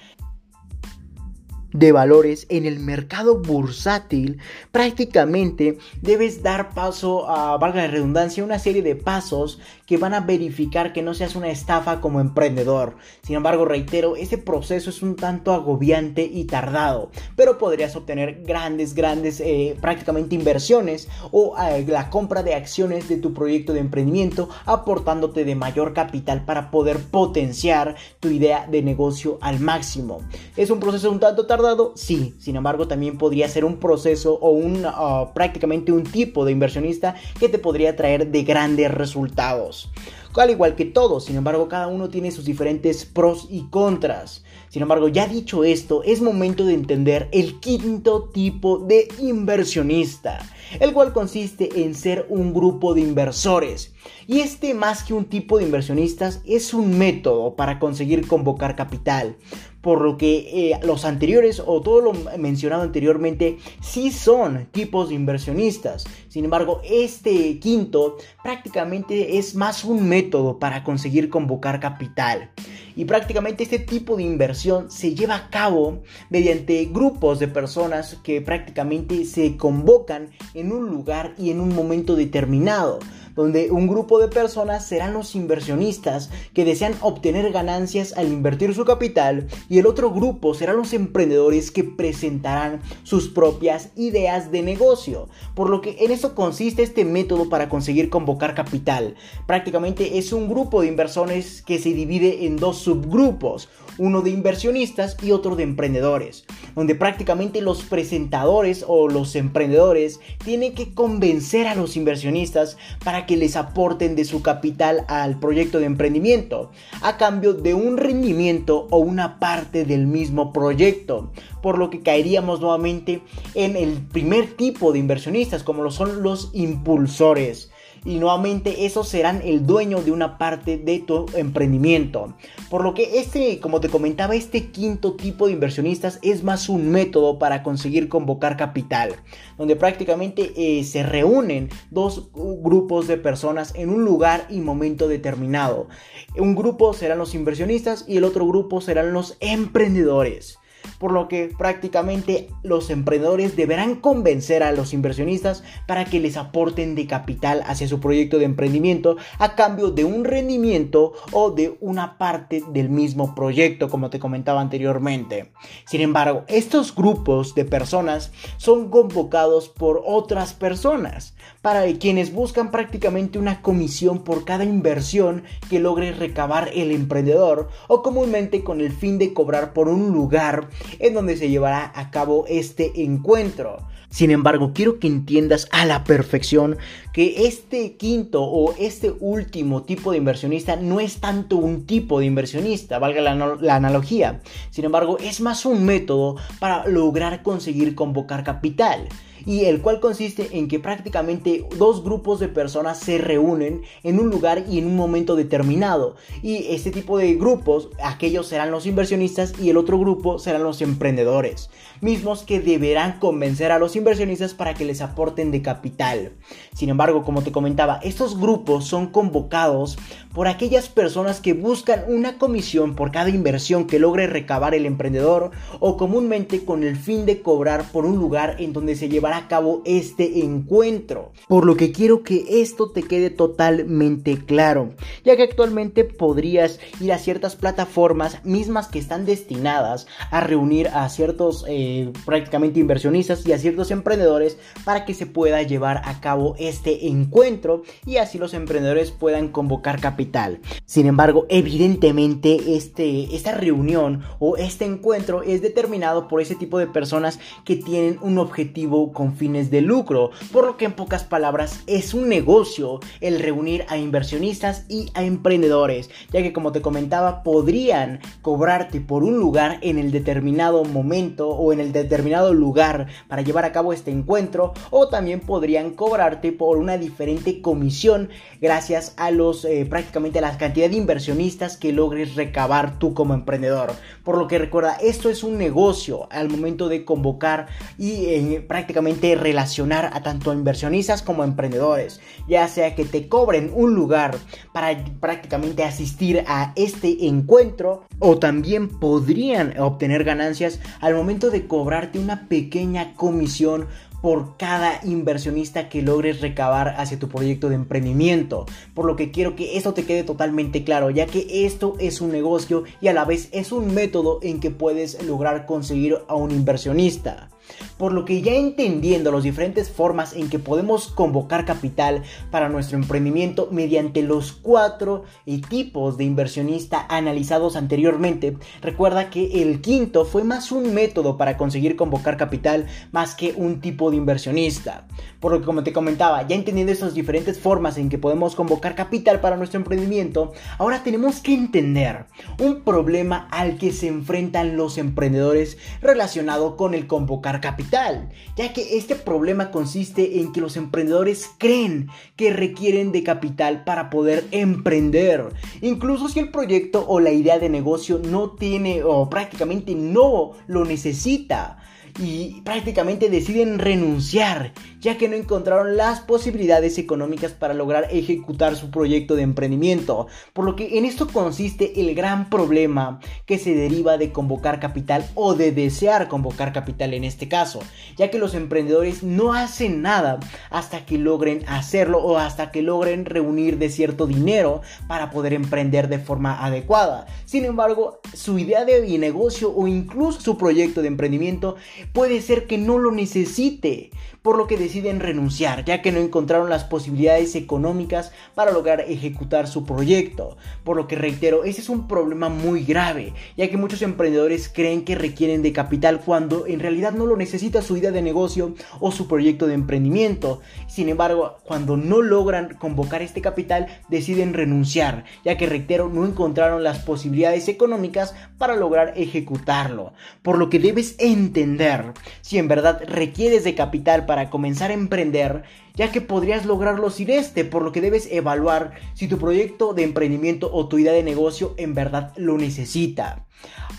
de 1.72 1.92
valores 1.92 2.46
en 2.48 2.66
el 2.66 2.78
mercado 2.78 3.38
bursátil, 3.38 4.38
prácticamente 4.70 5.78
debes 6.00 6.42
dar 6.42 6.70
paso 6.74 7.28
a, 7.28 7.56
valga 7.56 7.82
la 7.82 7.88
redundancia, 7.88 8.44
una 8.44 8.58
serie 8.58 8.82
de 8.82 8.96
pasos 8.96 9.60
que 9.86 9.96
van 9.98 10.14
a 10.14 10.20
verificar 10.20 10.92
que 10.92 11.02
no 11.02 11.14
seas 11.14 11.36
una 11.36 11.50
estafa 11.50 12.00
como 12.00 12.20
emprendedor. 12.20 12.96
Sin 13.22 13.36
embargo, 13.36 13.64
reitero, 13.64 14.16
ese 14.16 14.38
proceso 14.38 14.90
es 14.90 15.02
un 15.02 15.16
tanto 15.16 15.52
agobiante 15.52 16.22
y 16.24 16.44
tardado, 16.44 17.10
pero 17.36 17.58
podrías 17.58 17.94
obtener 17.96 18.42
grandes, 18.42 18.94
grandes, 18.94 19.40
eh, 19.40 19.76
prácticamente 19.80 20.34
inversiones 20.34 21.08
o 21.30 21.54
eh, 21.58 21.84
la 21.86 22.10
compra 22.10 22.42
de 22.42 22.54
acciones 22.54 23.08
de 23.08 23.16
tu 23.16 23.32
proyecto 23.34 23.72
de 23.72 23.80
emprendimiento, 23.80 24.48
aportándote 24.64 25.44
de 25.44 25.54
mayor 25.54 25.92
capital 25.92 26.44
para 26.44 26.70
poder 26.70 26.98
potenciar 26.98 27.96
tu 28.20 28.28
idea 28.28 28.66
de 28.66 28.82
negocio 28.82 29.38
al 29.40 29.60
máximo. 29.60 30.20
Es 30.56 30.70
un 30.70 30.80
proceso 30.80 31.10
un 31.10 31.20
tanto 31.20 31.46
tardado 31.46 31.61
Sí, 31.94 32.34
sin 32.38 32.56
embargo 32.56 32.88
también 32.88 33.18
podría 33.18 33.48
ser 33.48 33.64
un 33.64 33.76
proceso 33.76 34.34
o 34.34 34.50
un 34.50 34.82
ah, 34.84 35.30
prácticamente 35.34 35.92
un 35.92 36.04
tipo 36.04 36.44
de 36.44 36.52
inversionista 36.52 37.14
que 37.38 37.48
te 37.48 37.58
podría 37.58 37.96
traer 37.96 38.30
de 38.30 38.42
grandes 38.42 38.90
resultados. 38.90 39.90
Al 40.34 40.50
igual 40.50 40.76
que 40.76 40.86
todo, 40.86 41.20
sin 41.20 41.36
embargo 41.36 41.68
cada 41.68 41.88
uno 41.88 42.08
tiene 42.08 42.30
sus 42.30 42.46
diferentes 42.46 43.04
pros 43.04 43.46
y 43.50 43.64
contras. 43.68 44.42
Sin 44.70 44.80
embargo, 44.80 45.08
ya 45.08 45.26
dicho 45.26 45.64
esto, 45.64 46.02
es 46.02 46.22
momento 46.22 46.64
de 46.64 46.72
entender 46.72 47.28
el 47.32 47.60
quinto 47.60 48.30
tipo 48.32 48.78
de 48.78 49.06
inversionista, 49.20 50.38
el 50.80 50.94
cual 50.94 51.12
consiste 51.12 51.82
en 51.84 51.94
ser 51.94 52.24
un 52.30 52.54
grupo 52.54 52.94
de 52.94 53.02
inversores. 53.02 53.92
Y 54.26 54.40
este 54.40 54.72
más 54.72 55.04
que 55.04 55.12
un 55.12 55.26
tipo 55.26 55.58
de 55.58 55.64
inversionistas 55.64 56.40
es 56.46 56.72
un 56.72 56.96
método 56.96 57.54
para 57.54 57.78
conseguir 57.78 58.26
convocar 58.26 58.74
capital 58.74 59.36
por 59.82 60.00
lo 60.00 60.16
que 60.16 60.70
eh, 60.70 60.80
los 60.84 61.04
anteriores 61.04 61.62
o 61.64 61.82
todo 61.82 62.00
lo 62.00 62.12
mencionado 62.38 62.82
anteriormente 62.82 63.58
sí 63.80 64.10
son 64.10 64.68
tipos 64.70 65.10
de 65.10 65.16
inversionistas. 65.16 66.04
Sin 66.28 66.44
embargo, 66.44 66.80
este 66.84 67.58
quinto 67.58 68.16
prácticamente 68.42 69.36
es 69.38 69.54
más 69.54 69.84
un 69.84 70.08
método 70.08 70.58
para 70.58 70.84
conseguir 70.84 71.28
convocar 71.28 71.80
capital. 71.80 72.50
Y 72.94 73.06
prácticamente 73.06 73.64
este 73.64 73.78
tipo 73.78 74.16
de 74.16 74.22
inversión 74.22 74.90
se 74.90 75.14
lleva 75.14 75.34
a 75.34 75.50
cabo 75.50 76.02
mediante 76.30 76.84
grupos 76.92 77.38
de 77.38 77.48
personas 77.48 78.18
que 78.22 78.40
prácticamente 78.40 79.24
se 79.24 79.56
convocan 79.56 80.28
en 80.54 80.72
un 80.72 80.88
lugar 80.88 81.34
y 81.38 81.50
en 81.50 81.60
un 81.60 81.74
momento 81.74 82.16
determinado 82.16 82.98
donde 83.34 83.70
un 83.70 83.88
grupo 83.88 84.18
de 84.18 84.28
personas 84.28 84.86
serán 84.86 85.12
los 85.12 85.34
inversionistas 85.34 86.30
que 86.54 86.64
desean 86.64 86.94
obtener 87.00 87.52
ganancias 87.52 88.14
al 88.16 88.28
invertir 88.28 88.74
su 88.74 88.84
capital 88.84 89.46
y 89.68 89.78
el 89.78 89.86
otro 89.86 90.10
grupo 90.12 90.54
serán 90.54 90.76
los 90.76 90.92
emprendedores 90.92 91.70
que 91.70 91.84
presentarán 91.84 92.80
sus 93.02 93.28
propias 93.28 93.90
ideas 93.96 94.50
de 94.50 94.62
negocio. 94.62 95.28
Por 95.54 95.70
lo 95.70 95.80
que 95.80 95.96
en 96.00 96.10
eso 96.10 96.34
consiste 96.34 96.82
este 96.82 97.04
método 97.04 97.48
para 97.48 97.68
conseguir 97.68 98.10
convocar 98.10 98.54
capital. 98.54 99.14
Prácticamente 99.46 100.18
es 100.18 100.32
un 100.32 100.48
grupo 100.48 100.82
de 100.82 100.88
inversores 100.88 101.62
que 101.62 101.78
se 101.78 101.92
divide 101.92 102.46
en 102.46 102.56
dos 102.56 102.78
subgrupos, 102.78 103.68
uno 103.98 104.22
de 104.22 104.30
inversionistas 104.30 105.16
y 105.22 105.32
otro 105.32 105.56
de 105.56 105.62
emprendedores, 105.64 106.44
donde 106.74 106.94
prácticamente 106.94 107.60
los 107.60 107.82
presentadores 107.82 108.84
o 108.86 109.08
los 109.08 109.34
emprendedores 109.36 110.20
tienen 110.44 110.74
que 110.74 110.94
convencer 110.94 111.66
a 111.66 111.74
los 111.74 111.96
inversionistas 111.96 112.76
para 113.04 113.26
que 113.26 113.36
les 113.36 113.56
aporten 113.56 114.16
de 114.16 114.24
su 114.24 114.42
capital 114.42 115.04
al 115.08 115.38
proyecto 115.38 115.78
de 115.78 115.86
emprendimiento, 115.86 116.70
a 117.00 117.16
cambio 117.16 117.54
de 117.54 117.74
un 117.74 117.96
rendimiento 117.96 118.86
o 118.90 118.98
una 118.98 119.38
parte 119.38 119.84
del 119.84 120.06
mismo 120.06 120.52
proyecto, 120.52 121.30
por 121.62 121.78
lo 121.78 121.90
que 121.90 122.00
caeríamos 122.00 122.60
nuevamente 122.60 123.22
en 123.54 123.76
el 123.76 123.94
primer 124.00 124.56
tipo 124.56 124.92
de 124.92 124.98
inversionistas, 124.98 125.62
como 125.62 125.82
lo 125.82 125.90
son 125.90 126.22
los 126.22 126.50
impulsores 126.52 127.71
y 128.04 128.18
nuevamente 128.18 128.86
esos 128.86 129.08
serán 129.08 129.40
el 129.44 129.66
dueño 129.66 130.02
de 130.02 130.12
una 130.12 130.38
parte 130.38 130.78
de 130.78 130.98
tu 131.00 131.26
emprendimiento. 131.34 132.34
Por 132.70 132.82
lo 132.82 132.94
que 132.94 133.18
este, 133.18 133.60
como 133.60 133.80
te 133.80 133.88
comentaba, 133.88 134.34
este 134.34 134.70
quinto 134.70 135.14
tipo 135.14 135.46
de 135.46 135.52
inversionistas 135.52 136.18
es 136.22 136.42
más 136.42 136.68
un 136.68 136.90
método 136.90 137.38
para 137.38 137.62
conseguir 137.62 138.08
convocar 138.08 138.56
capital, 138.56 139.16
donde 139.58 139.76
prácticamente 139.76 140.52
eh, 140.56 140.84
se 140.84 141.02
reúnen 141.02 141.70
dos 141.90 142.30
grupos 142.34 143.06
de 143.06 143.16
personas 143.16 143.72
en 143.74 143.90
un 143.90 144.04
lugar 144.04 144.46
y 144.50 144.60
momento 144.60 145.08
determinado. 145.08 145.88
Un 146.36 146.54
grupo 146.54 146.92
serán 146.94 147.18
los 147.18 147.34
inversionistas 147.34 148.04
y 148.08 148.16
el 148.16 148.24
otro 148.24 148.46
grupo 148.46 148.80
serán 148.80 149.12
los 149.12 149.36
emprendedores 149.40 150.58
por 150.98 151.12
lo 151.12 151.28
que 151.28 151.52
prácticamente 151.56 152.48
los 152.62 152.90
emprendedores 152.90 153.56
deberán 153.56 153.96
convencer 153.96 154.62
a 154.62 154.72
los 154.72 154.92
inversionistas 154.92 155.62
para 155.86 156.04
que 156.04 156.20
les 156.20 156.36
aporten 156.36 156.94
de 156.94 157.06
capital 157.06 157.62
hacia 157.66 157.88
su 157.88 158.00
proyecto 158.00 158.38
de 158.38 158.44
emprendimiento 158.44 159.16
a 159.38 159.54
cambio 159.54 159.90
de 159.90 160.04
un 160.04 160.24
rendimiento 160.24 161.12
o 161.32 161.50
de 161.50 161.76
una 161.80 162.18
parte 162.18 162.62
del 162.68 162.88
mismo 162.88 163.34
proyecto, 163.34 163.88
como 163.88 164.10
te 164.10 164.18
comentaba 164.18 164.60
anteriormente. 164.60 165.52
Sin 165.86 166.00
embargo, 166.00 166.44
estos 166.48 166.94
grupos 166.94 167.54
de 167.54 167.64
personas 167.64 168.32
son 168.56 168.90
convocados 168.90 169.68
por 169.68 170.02
otras 170.04 170.54
personas, 170.54 171.34
para 171.62 171.86
quienes 171.94 172.32
buscan 172.32 172.70
prácticamente 172.70 173.38
una 173.38 173.62
comisión 173.62 174.24
por 174.24 174.44
cada 174.44 174.64
inversión 174.64 175.44
que 175.70 175.80
logre 175.80 176.12
recabar 176.12 176.70
el 176.74 176.90
emprendedor 176.90 177.70
o 177.88 178.02
comúnmente 178.02 178.62
con 178.64 178.80
el 178.80 178.92
fin 178.92 179.18
de 179.18 179.32
cobrar 179.32 179.72
por 179.72 179.88
un 179.88 180.12
lugar 180.12 180.68
en 180.98 181.14
donde 181.14 181.36
se 181.36 181.48
llevará 181.48 181.92
a 181.94 182.10
cabo 182.10 182.44
este 182.48 183.02
encuentro. 183.02 183.78
Sin 184.10 184.30
embargo, 184.30 184.72
quiero 184.74 184.98
que 184.98 185.06
entiendas 185.06 185.68
a 185.70 185.86
la 185.86 186.04
perfección 186.04 186.76
que 187.14 187.46
este 187.46 187.96
quinto 187.96 188.42
o 188.42 188.74
este 188.78 189.14
último 189.20 189.84
tipo 189.84 190.12
de 190.12 190.18
inversionista 190.18 190.76
no 190.76 191.00
es 191.00 191.18
tanto 191.18 191.56
un 191.56 191.86
tipo 191.86 192.20
de 192.20 192.26
inversionista, 192.26 192.98
valga 192.98 193.22
la, 193.22 193.56
la, 193.58 193.74
analogía. 193.74 194.42
Sin 194.68 194.84
embargo, 194.84 195.16
es 195.18 195.40
más 195.40 195.64
un 195.64 195.86
método 195.86 196.36
para 196.58 196.86
lograr 196.86 197.42
conseguir 197.42 197.94
convocar 197.94 198.44
capital. 198.44 199.08
Y 199.46 199.64
el 199.64 199.80
cual 199.80 200.00
consiste 200.00 200.48
en 200.52 200.68
que 200.68 200.78
prácticamente 200.78 201.66
dos 201.76 202.02
grupos 202.04 202.40
de 202.40 202.48
personas 202.48 202.98
se 202.98 203.18
reúnen 203.18 203.82
en 204.02 204.18
un 204.18 204.30
lugar 204.30 204.64
y 204.68 204.78
en 204.78 204.86
un 204.86 204.96
momento 204.96 205.36
determinado 205.36 206.16
y 206.42 206.66
este 206.68 206.90
tipo 206.90 207.18
de 207.18 207.34
grupos, 207.34 207.88
aquellos 208.02 208.46
serán 208.46 208.70
los 208.70 208.86
inversionistas 208.86 209.54
y 209.60 209.70
el 209.70 209.76
otro 209.76 209.98
grupo 209.98 210.38
serán 210.38 210.62
los 210.62 210.82
emprendedores, 210.82 211.70
mismos 212.00 212.42
que 212.42 212.60
deberán 212.60 213.18
convencer 213.18 213.72
a 213.72 213.78
los 213.78 213.96
inversionistas 213.96 214.54
para 214.54 214.74
que 214.74 214.84
les 214.84 215.00
aporten 215.00 215.50
de 215.50 215.62
capital. 215.62 216.32
Sin 216.74 216.88
embargo, 216.88 217.22
como 217.24 217.42
te 217.42 217.52
comentaba, 217.52 218.00
estos 218.02 218.38
grupos 218.38 218.86
son 218.86 219.08
convocados 219.08 219.98
por 220.34 220.48
aquellas 220.48 220.88
personas 220.88 221.40
que 221.40 221.52
buscan 221.52 222.04
una 222.08 222.38
comisión 222.38 222.94
por 222.94 223.12
cada 223.12 223.28
inversión 223.28 223.86
que 223.86 223.98
logre 223.98 224.26
recabar 224.26 224.74
el 224.74 224.86
emprendedor 224.86 225.50
o 225.80 225.96
comúnmente 225.96 226.64
con 226.64 226.84
el 226.84 226.96
fin 226.96 227.26
de 227.26 227.42
cobrar 227.42 227.84
por 227.92 228.04
un 228.04 228.16
lugar 228.16 228.56
en 228.58 228.72
donde 228.72 228.96
se 228.96 229.08
llevará 229.08 229.31
a 229.32 229.48
cabo 229.48 229.82
este 229.84 230.40
encuentro. 230.40 231.32
Por 231.48 231.66
lo 231.66 231.76
que 231.76 231.92
quiero 231.92 232.22
que 232.22 232.62
esto 232.62 232.90
te 232.90 233.02
quede 233.02 233.30
totalmente 233.30 234.38
claro, 234.38 234.90
ya 235.24 235.36
que 235.36 235.42
actualmente 235.42 236.04
podrías 236.04 236.78
ir 237.00 237.12
a 237.12 237.18
ciertas 237.18 237.56
plataformas 237.56 238.44
mismas 238.44 238.88
que 238.88 238.98
están 238.98 239.24
destinadas 239.24 240.06
a 240.30 240.40
reunir 240.40 240.88
a 240.88 241.08
ciertos 241.08 241.64
eh, 241.68 242.12
prácticamente 242.24 242.80
inversionistas 242.80 243.46
y 243.46 243.52
a 243.52 243.58
ciertos 243.58 243.90
emprendedores 243.90 244.58
para 244.84 245.04
que 245.04 245.14
se 245.14 245.26
pueda 245.26 245.62
llevar 245.62 246.02
a 246.04 246.20
cabo 246.20 246.54
este 246.58 247.08
encuentro 247.08 247.82
y 248.06 248.16
así 248.16 248.38
los 248.38 248.54
emprendedores 248.54 249.10
puedan 249.10 249.48
convocar 249.48 250.00
capital. 250.00 250.60
Sin 250.84 251.06
embargo, 251.06 251.46
evidentemente 251.48 252.76
este, 252.76 253.34
esta 253.34 253.52
reunión 253.52 254.22
o 254.38 254.56
este 254.56 254.84
encuentro 254.84 255.42
es 255.42 255.62
determinado 255.62 256.28
por 256.28 256.40
ese 256.40 256.54
tipo 256.54 256.78
de 256.78 256.86
personas 256.86 257.38
que 257.64 257.76
tienen 257.76 258.18
un 258.22 258.38
objetivo 258.38 259.12
con 259.22 259.36
fines 259.36 259.70
de 259.70 259.82
lucro, 259.82 260.32
por 260.50 260.66
lo 260.66 260.76
que 260.76 260.84
en 260.84 260.94
pocas 260.94 261.22
palabras 261.22 261.84
es 261.86 262.12
un 262.12 262.28
negocio 262.28 262.98
el 263.20 263.38
reunir 263.38 263.84
a 263.88 263.96
inversionistas 263.96 264.84
y 264.88 265.12
a 265.14 265.22
emprendedores, 265.22 266.10
ya 266.32 266.42
que 266.42 266.52
como 266.52 266.72
te 266.72 266.82
comentaba 266.82 267.44
podrían 267.44 268.18
cobrarte 268.40 269.00
por 269.00 269.22
un 269.22 269.38
lugar 269.38 269.78
en 269.82 270.00
el 270.00 270.10
determinado 270.10 270.82
momento 270.82 271.50
o 271.50 271.72
en 271.72 271.78
el 271.78 271.92
determinado 271.92 272.52
lugar 272.52 273.06
para 273.28 273.42
llevar 273.42 273.64
a 273.64 273.70
cabo 273.70 273.92
este 273.92 274.10
encuentro 274.10 274.74
o 274.90 275.06
también 275.06 275.38
podrían 275.38 275.92
cobrarte 275.92 276.50
por 276.50 276.78
una 276.78 276.98
diferente 276.98 277.62
comisión 277.62 278.28
gracias 278.60 279.14
a 279.18 279.30
los 279.30 279.64
eh, 279.64 279.86
prácticamente 279.88 280.40
a 280.40 280.42
la 280.42 280.58
cantidad 280.58 280.90
de 280.90 280.96
inversionistas 280.96 281.76
que 281.76 281.92
logres 281.92 282.34
recabar 282.34 282.98
tú 282.98 283.14
como 283.14 283.34
emprendedor. 283.34 283.92
Por 284.24 284.36
lo 284.36 284.48
que 284.48 284.58
recuerda, 284.58 284.96
esto 285.00 285.30
es 285.30 285.44
un 285.44 285.58
negocio 285.58 286.26
al 286.32 286.48
momento 286.48 286.88
de 286.88 287.04
convocar 287.04 287.68
y 287.98 288.26
eh, 288.26 288.64
prácticamente 288.66 289.11
relacionar 289.20 290.10
a 290.12 290.22
tanto 290.22 290.52
inversionistas 290.52 291.22
como 291.22 291.44
emprendedores, 291.44 292.20
ya 292.48 292.68
sea 292.68 292.94
que 292.94 293.04
te 293.04 293.28
cobren 293.28 293.70
un 293.74 293.94
lugar 293.94 294.36
para 294.72 295.04
prácticamente 295.20 295.84
asistir 295.84 296.44
a 296.46 296.72
este 296.76 297.26
encuentro 297.26 298.04
o 298.18 298.38
también 298.38 298.88
podrían 298.88 299.78
obtener 299.78 300.24
ganancias 300.24 300.80
al 301.00 301.14
momento 301.14 301.50
de 301.50 301.66
cobrarte 301.66 302.18
una 302.18 302.48
pequeña 302.48 303.14
comisión 303.14 303.88
por 304.22 304.56
cada 304.56 305.00
inversionista 305.02 305.88
que 305.88 306.00
logres 306.00 306.40
recabar 306.40 306.94
hacia 306.96 307.18
tu 307.18 307.28
proyecto 307.28 307.68
de 307.68 307.74
emprendimiento. 307.74 308.66
Por 308.94 309.04
lo 309.04 309.16
que 309.16 309.32
quiero 309.32 309.56
que 309.56 309.76
esto 309.76 309.92
te 309.92 310.04
quede 310.04 310.22
totalmente 310.22 310.84
claro, 310.84 311.10
ya 311.10 311.26
que 311.26 311.66
esto 311.66 311.96
es 311.98 312.20
un 312.20 312.30
negocio 312.30 312.84
y 313.00 313.08
a 313.08 313.12
la 313.12 313.24
vez 313.24 313.48
es 313.52 313.72
un 313.72 313.92
método 313.92 314.38
en 314.42 314.60
que 314.60 314.70
puedes 314.70 315.22
lograr 315.24 315.66
conseguir 315.66 316.18
a 316.28 316.36
un 316.36 316.52
inversionista. 316.52 317.50
Por 317.96 318.12
lo 318.12 318.24
que 318.24 318.42
ya 318.42 318.52
entendiendo 318.54 319.32
las 319.32 319.42
diferentes 319.42 319.90
formas 319.90 320.34
en 320.34 320.48
que 320.48 320.58
podemos 320.58 321.08
convocar 321.08 321.64
capital 321.64 322.22
para 322.50 322.68
nuestro 322.68 322.96
emprendimiento 322.96 323.68
mediante 323.70 324.22
los 324.22 324.52
cuatro 324.52 325.24
tipos 325.68 326.16
de 326.16 326.24
inversionista 326.24 327.06
analizados 327.08 327.76
anteriormente, 327.76 328.56
recuerda 328.80 329.30
que 329.30 329.62
el 329.62 329.80
quinto 329.80 330.24
fue 330.24 330.44
más 330.44 330.72
un 330.72 330.94
método 330.94 331.36
para 331.36 331.56
conseguir 331.56 331.96
convocar 331.96 332.36
capital 332.36 332.86
más 333.10 333.34
que 333.34 333.54
un 333.56 333.80
tipo 333.80 334.10
de 334.10 334.16
inversionista. 334.16 335.06
Por 335.40 335.52
lo 335.52 335.60
que 335.60 335.66
como 335.66 335.82
te 335.82 335.92
comentaba, 335.92 336.46
ya 336.46 336.54
entendiendo 336.54 336.92
estas 336.92 337.14
diferentes 337.14 337.58
formas 337.58 337.98
en 337.98 338.08
que 338.08 338.18
podemos 338.18 338.54
convocar 338.54 338.94
capital 338.94 339.40
para 339.40 339.56
nuestro 339.56 339.78
emprendimiento, 339.78 340.52
ahora 340.78 341.02
tenemos 341.02 341.40
que 341.40 341.54
entender 341.54 342.26
un 342.60 342.82
problema 342.82 343.48
al 343.50 343.78
que 343.78 343.92
se 343.92 344.08
enfrentan 344.08 344.76
los 344.76 344.98
emprendedores 344.98 345.78
relacionado 346.00 346.76
con 346.76 346.94
el 346.94 347.06
convocar 347.06 347.60
capital, 347.62 348.28
ya 348.54 348.74
que 348.74 348.98
este 348.98 349.14
problema 349.14 349.70
consiste 349.70 350.40
en 350.40 350.52
que 350.52 350.60
los 350.60 350.76
emprendedores 350.76 351.48
creen 351.56 352.08
que 352.36 352.52
requieren 352.52 353.10
de 353.10 353.22
capital 353.22 353.84
para 353.84 354.10
poder 354.10 354.44
emprender, 354.50 355.48
incluso 355.80 356.28
si 356.28 356.40
el 356.40 356.50
proyecto 356.50 357.06
o 357.08 357.20
la 357.20 357.30
idea 357.30 357.58
de 357.58 357.70
negocio 357.70 358.18
no 358.22 358.50
tiene 358.50 359.02
o 359.02 359.30
prácticamente 359.30 359.94
no 359.94 360.52
lo 360.66 360.84
necesita 360.84 361.78
y 362.18 362.60
prácticamente 362.62 363.28
deciden 363.28 363.78
renunciar 363.78 364.72
ya 365.02 365.18
que 365.18 365.28
no 365.28 365.34
encontraron 365.34 365.96
las 365.96 366.20
posibilidades 366.20 366.96
económicas 366.96 367.52
para 367.52 367.74
lograr 367.74 368.06
ejecutar 368.12 368.76
su 368.76 368.90
proyecto 368.90 369.34
de 369.34 369.42
emprendimiento. 369.42 370.28
Por 370.52 370.64
lo 370.64 370.76
que 370.76 370.96
en 370.96 371.04
esto 371.04 371.26
consiste 371.26 372.00
el 372.00 372.14
gran 372.14 372.48
problema 372.48 373.20
que 373.44 373.58
se 373.58 373.74
deriva 373.74 374.16
de 374.16 374.30
convocar 374.30 374.78
capital 374.78 375.28
o 375.34 375.54
de 375.54 375.72
desear 375.72 376.28
convocar 376.28 376.72
capital 376.72 377.14
en 377.14 377.24
este 377.24 377.48
caso, 377.48 377.80
ya 378.16 378.30
que 378.30 378.38
los 378.38 378.54
emprendedores 378.54 379.24
no 379.24 379.54
hacen 379.54 380.02
nada 380.02 380.38
hasta 380.70 381.04
que 381.04 381.18
logren 381.18 381.64
hacerlo 381.66 382.18
o 382.18 382.38
hasta 382.38 382.70
que 382.70 382.82
logren 382.82 383.24
reunir 383.24 383.78
de 383.78 383.90
cierto 383.90 384.28
dinero 384.28 384.82
para 385.08 385.30
poder 385.30 385.52
emprender 385.52 386.08
de 386.08 386.20
forma 386.20 386.64
adecuada. 386.64 387.26
Sin 387.44 387.64
embargo, 387.64 388.20
su 388.34 388.58
idea 388.58 388.84
de 388.84 389.02
negocio 389.18 389.74
o 389.74 389.86
incluso 389.88 390.40
su 390.40 390.56
proyecto 390.56 391.02
de 391.02 391.08
emprendimiento 391.08 391.76
puede 392.12 392.40
ser 392.40 392.66
que 392.66 392.78
no 392.78 392.98
lo 392.98 393.10
necesite, 393.10 394.10
por 394.42 394.56
lo 394.58 394.66
que 394.66 394.76
deciden 394.76 395.20
renunciar, 395.20 395.84
ya 395.84 396.02
que 396.02 396.10
no 396.10 396.18
encontraron 396.18 396.68
las 396.68 396.84
posibilidades 396.84 397.54
económicas 397.54 398.32
para 398.54 398.72
lograr 398.72 399.00
ejecutar 399.02 399.68
su 399.68 399.84
proyecto. 399.84 400.56
Por 400.84 400.96
lo 400.96 401.06
que 401.06 401.14
reitero, 401.14 401.64
ese 401.64 401.80
es 401.80 401.88
un 401.88 402.08
problema 402.08 402.48
muy 402.48 402.84
grave, 402.84 403.32
ya 403.56 403.70
que 403.70 403.76
muchos 403.76 404.02
emprendedores 404.02 404.68
creen 404.68 405.04
que 405.04 405.14
requieren 405.14 405.62
de 405.62 405.72
capital 405.72 406.20
cuando 406.24 406.66
en 406.66 406.80
realidad 406.80 407.12
no 407.12 407.26
lo 407.26 407.36
necesita 407.36 407.82
su 407.82 407.96
idea 407.96 408.10
de 408.10 408.22
negocio 408.22 408.74
o 408.98 409.12
su 409.12 409.28
proyecto 409.28 409.66
de 409.66 409.74
emprendimiento. 409.74 410.60
Sin 410.88 411.08
embargo, 411.08 411.58
cuando 411.64 411.96
no 411.96 412.20
logran 412.20 412.74
convocar 412.74 413.22
este 413.22 413.40
capital, 413.40 413.86
deciden 414.08 414.54
renunciar, 414.54 415.24
ya 415.44 415.56
que 415.56 415.66
reitero, 415.66 416.08
no 416.08 416.26
encontraron 416.26 416.82
las 416.82 416.98
posibilidades 416.98 417.68
económicas 417.68 418.34
para 418.58 418.74
lograr 418.74 419.12
ejecutarlo. 419.16 420.14
Por 420.42 420.58
lo 420.58 420.68
que 420.68 420.80
debes 420.80 421.14
entender 421.18 421.91
si 422.40 422.58
en 422.58 422.68
verdad 422.68 423.02
requieres 423.06 423.64
de 423.64 423.74
capital 423.74 424.26
para 424.26 424.50
comenzar 424.50 424.90
a 424.90 424.94
emprender, 424.94 425.62
ya 425.94 426.10
que 426.10 426.20
podrías 426.20 426.64
lograrlo 426.64 427.10
sin 427.10 427.30
este, 427.30 427.64
por 427.64 427.82
lo 427.82 427.92
que 427.92 428.00
debes 428.00 428.28
evaluar 428.30 428.92
si 429.14 429.28
tu 429.28 429.38
proyecto 429.38 429.94
de 429.94 430.04
emprendimiento 430.04 430.70
o 430.72 430.88
tu 430.88 430.98
idea 430.98 431.12
de 431.12 431.22
negocio 431.22 431.74
en 431.76 431.94
verdad 431.94 432.32
lo 432.36 432.56
necesita. 432.56 433.46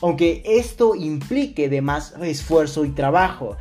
Aunque 0.02 0.44
esto 0.46 0.96
implique 0.96 1.70
de 1.70 1.82
más 1.82 2.16
esfuerzo 2.22 2.84
y 2.84 2.90
trabajo. 2.90 3.56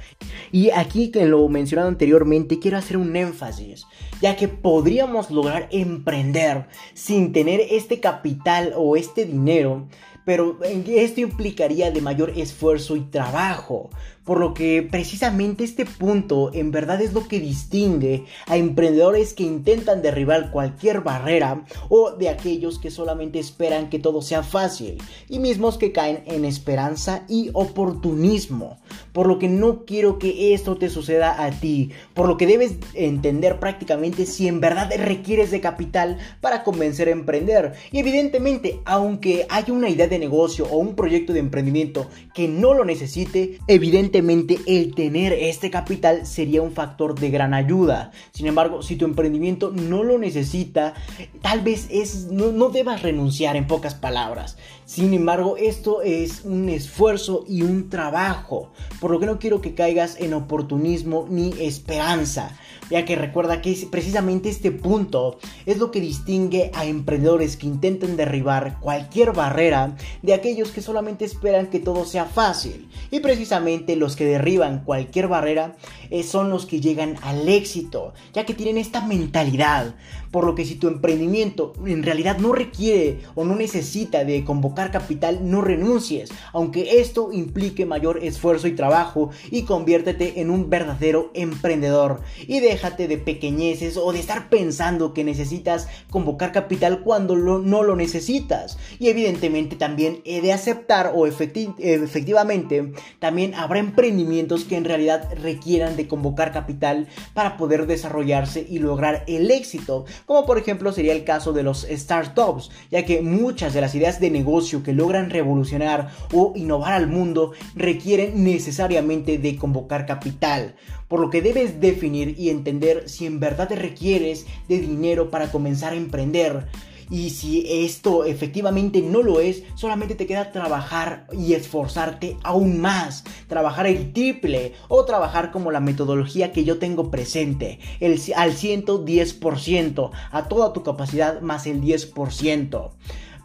Y 0.51 0.71
aquí 0.71 1.13
que 1.13 1.25
lo 1.27 1.49
mencionado 1.49 1.89
anteriormente 1.89 2.59
quiero 2.59 2.79
hacer 2.79 2.97
un 2.97 3.15
énfasis, 3.15 3.87
ya 4.21 4.35
que 4.35 4.49
podríamos 4.49 5.31
lograr 5.31 5.69
emprender 5.71 6.67
sin 6.95 7.33
tener 7.33 7.61
este 7.71 8.01
capital 8.01 8.73
o 8.77 8.97
este 8.97 9.25
dinero 9.25 9.87
pero 10.25 10.59
esto 10.63 11.21
implicaría 11.21 11.91
de 11.91 12.01
mayor 12.01 12.33
esfuerzo 12.37 12.97
y 12.97 13.01
trabajo, 13.01 13.91
por 14.25 14.39
lo 14.39 14.55
que 14.55 14.87
precisamente 14.89 15.65
este 15.65 15.85
punto 15.85 16.51
en 16.55 16.71
verdad 16.71 17.01
es 17.01 17.13
lo 17.13 17.27
que 17.27 17.41
distingue 17.41 18.25
a 18.47 18.57
emprendedores 18.57 19.35
que 19.35 19.43
intentan 19.43 20.03
derribar 20.03 20.51
cualquier 20.51 21.01
barrera 21.01 21.65
o 21.89 22.13
de 22.13 22.29
aquellos 22.29 22.79
que 22.79 22.91
solamente 22.91 23.39
esperan 23.39 23.91
que 23.91 23.99
todo 23.99 24.23
sea 24.23 24.43
fácil 24.43 24.99
y 25.29 25.39
mismos 25.39 25.79
que 25.79 25.93
caen 25.93 26.23
en 26.27 26.45
esperanza 26.45 27.25
y 27.29 27.51
oportunismo. 27.53 28.79
Por 29.13 29.27
lo 29.27 29.39
que 29.39 29.49
no 29.49 29.85
quiero 29.85 30.19
que 30.19 30.55
esto 30.55 30.77
te 30.77 30.89
suceda 30.89 31.45
a 31.45 31.51
ti, 31.51 31.91
por 32.15 32.29
lo 32.29 32.37
que 32.37 32.47
debes 32.47 32.77
entender 32.95 33.59
prácticamente 33.59 34.27
si 34.27 34.49
en 34.49 34.61
verdad 34.61 34.91
requieres 34.97 35.51
de 35.51 35.61
capital 35.61 36.19
para 36.41 36.63
convencer 36.63 37.09
a 37.09 37.13
emprender. 37.13 37.73
Y 37.91 37.99
evidentemente, 37.99 38.81
aunque 38.85 39.47
haya 39.51 39.73
una 39.73 39.89
idea 39.89 40.07
de 40.07 40.19
negocio 40.19 40.67
o 40.71 40.79
un 40.79 40.95
proyecto 40.95 41.33
de 41.33 41.41
emprendimiento 41.41 42.07
que 42.35 42.49
no 42.49 42.75
lo 42.75 42.85
necesite, 42.85 43.59
evidentemente 43.67 44.12
el 44.19 44.95
tener 44.95 45.33
este 45.33 45.71
capital 45.71 46.27
sería 46.27 46.63
un 46.63 46.73
factor 46.73 47.19
de 47.19 47.31
gran 47.31 47.55
ayuda. 47.55 48.13
Sin 48.33 48.47
embargo, 48.47 48.83
si 48.83 48.97
tu 48.97 49.05
emprendimiento 49.05 49.71
no 49.71 50.03
lo 50.03 50.19
necesita, 50.19 50.95
tal 51.41 51.61
vez 51.61 51.87
es, 51.91 52.27
no, 52.27 52.53
no 52.53 52.69
debas 52.69 53.03
renunciar 53.03 53.57
en 53.57 53.67
pocas 53.67 53.95
palabras. 53.95 54.57
Sin 54.85 55.15
embargo, 55.15 55.57
esto 55.57 56.03
es 56.03 56.45
un 56.45 56.69
esfuerzo 56.69 57.45
y 57.49 57.63
un 57.63 57.89
trabajo, 57.89 58.73
por 59.01 59.11
lo 59.11 59.21
que 59.21 59.27
no 59.27 59.39
quiero 59.39 59.61
que 59.61 59.75
caigas 59.75 60.21
en 60.21 60.35
oportunismo 60.35 61.27
ni 61.29 61.53
esperanza 61.61 62.59
ya 62.93 63.07
que 63.07 63.17
recuerda 63.17 63.63
que 63.63 63.89
precisamente 63.91 64.51
este 64.51 64.71
punto 64.71 65.39
es 65.65 65.79
lo 65.79 65.91
que 65.91 66.01
distingue 66.01 66.71
a 66.75 66.85
emprendedores 66.85 67.57
que 67.57 67.67
intentan 67.67 68.17
derribar 68.17 68.79
cualquier 68.81 69.33
barrera 69.33 69.97
de 70.21 70.35
aquellos 70.35 70.71
que 70.73 70.83
solamente 70.83 71.25
esperan 71.25 71.69
que 71.69 71.81
todo 71.81 72.05
sea 72.05 72.27
fácil. 72.27 72.89
Y 73.11 73.21
precisamente 73.21 73.97
los 74.03 74.17
que 74.17 74.27
derriban 74.27 74.85
cualquier 74.85 75.29
barrera 75.29 75.77
eh, 76.11 76.23
son 76.23 76.51
los 76.51 76.67
que 76.67 76.81
llegan 76.81 77.17
al 77.23 77.49
éxito, 77.49 78.13
ya 78.35 78.45
que 78.45 78.53
tienen 78.53 78.77
esta 78.77 79.01
mentalidad. 79.07 79.95
Por 80.31 80.45
lo 80.45 80.55
que 80.55 80.65
si 80.65 80.77
tu 80.77 80.89
emprendimiento 80.89 81.75
en 81.87 82.03
realidad 82.03 82.39
no 82.39 82.53
requiere 82.53 83.21
o 83.35 83.45
no 83.45 83.55
necesita 83.55 84.25
de 84.25 84.45
convocar 84.45 84.91
capital, 84.91 85.51
no 85.51 85.61
renuncies, 85.61 86.31
aunque 86.53 87.01
esto 87.01 87.33
implique 87.33 87.85
mayor 87.87 88.25
esfuerzo 88.25 88.67
y 88.67 88.75
trabajo 88.75 89.31
y 89.51 89.63
conviértete 89.63 90.41
en 90.41 90.51
un 90.51 90.71
verdadero 90.71 91.31
emprendedor. 91.35 92.21
Y 92.47 92.61
déjate 92.61 93.09
de 93.09 93.19
pequeñeces 93.19 93.97
o 93.97 94.13
de 94.13 94.21
estar 94.21 94.49
pensando 94.49 95.13
que 95.13 95.23
necesitas 95.23 95.89
convocar 96.11 96.53
capital 96.53 97.03
cuando 97.03 97.37
no 97.37 97.83
lo 97.83 97.95
necesitas. 97.95 98.79
Y 98.99 99.09
evidentemente 99.09 99.77
también 99.77 100.23
he 100.25 100.41
de 100.41 100.53
aceptar 100.53 101.13
o 101.15 101.27
efectivamente 101.27 102.93
también 103.19 103.55
habrá 103.55 103.79
emprendimientos 103.93 104.65
que 104.65 104.77
en 104.77 104.85
realidad 104.85 105.29
requieran 105.43 105.97
de 105.97 106.09
convocar 106.09 106.51
capital 106.53 107.09
para 107.35 107.59
poder 107.59 107.87
desarrollarse 107.87 108.67
y 108.69 108.79
lograr 108.79 109.25
el 109.27 109.51
éxito 109.51 110.07
como 110.27 110.47
por 110.47 110.59
ejemplo 110.59 110.93
sería 110.93 111.13
el 111.13 111.25
caso 111.25 111.53
de 111.53 111.63
los 111.63 111.87
startups, 111.91 112.71
ya 112.91 113.05
que 113.05 113.21
muchas 113.23 113.75
de 113.75 113.81
las 113.81 113.95
ideas 113.95 114.21
de 114.21 114.31
negocio 114.31 114.83
que 114.83 114.93
logran 114.93 115.31
revolucionar 115.31 116.11
o 116.33 116.53
innovar 116.57 116.95
al 116.95 117.07
mundo 117.07 117.53
requieren 117.75 118.45
necesariamente 118.45 119.39
de 119.39 119.57
convocar 119.57 120.07
capital, 120.07 120.75
por 121.09 121.21
lo 121.21 121.31
que 121.31 121.43
debes 121.43 121.81
definir 121.81 122.35
y 122.39 122.51
entender 122.51 123.09
si 123.09 123.27
en 123.27 123.41
verdad 123.41 123.69
te 123.69 123.77
requieres 123.77 124.47
de 124.69 124.79
dinero 124.79 125.31
para 125.31 125.51
comenzar 125.51 125.93
a 125.93 125.97
emprender. 125.97 126.67
Y 127.13 127.29
si 127.29 127.67
esto 127.85 128.25
efectivamente 128.25 129.03
no 129.03 129.23
lo 129.23 129.39
es, 129.39 129.65
solamente 129.75 130.15
te 130.15 130.27
queda 130.27 130.51
trabajar 130.51 131.27
y 131.31 131.53
esforzarte 131.53 132.39
aún 132.43 132.81
más. 132.81 133.25
Trabajar 133.49 133.87
el 133.87 134.15
triple 134.15 134.73
o 134.89 135.05
trabajar 135.05 135.51
como 135.51 135.71
la 135.71 135.81
metodología 135.81 136.53
que 136.53 136.65
yo 136.65 136.79
tengo 136.79 137.11
presente. 137.11 137.81
El, 138.01 138.19
al 138.35 138.53
110%. 138.53 140.11
A 140.31 140.49
toda 140.49 140.73
tu 140.73 140.83
capacidad 140.83 141.43
más 141.43 141.67
el 141.67 141.83
10% 141.83 142.93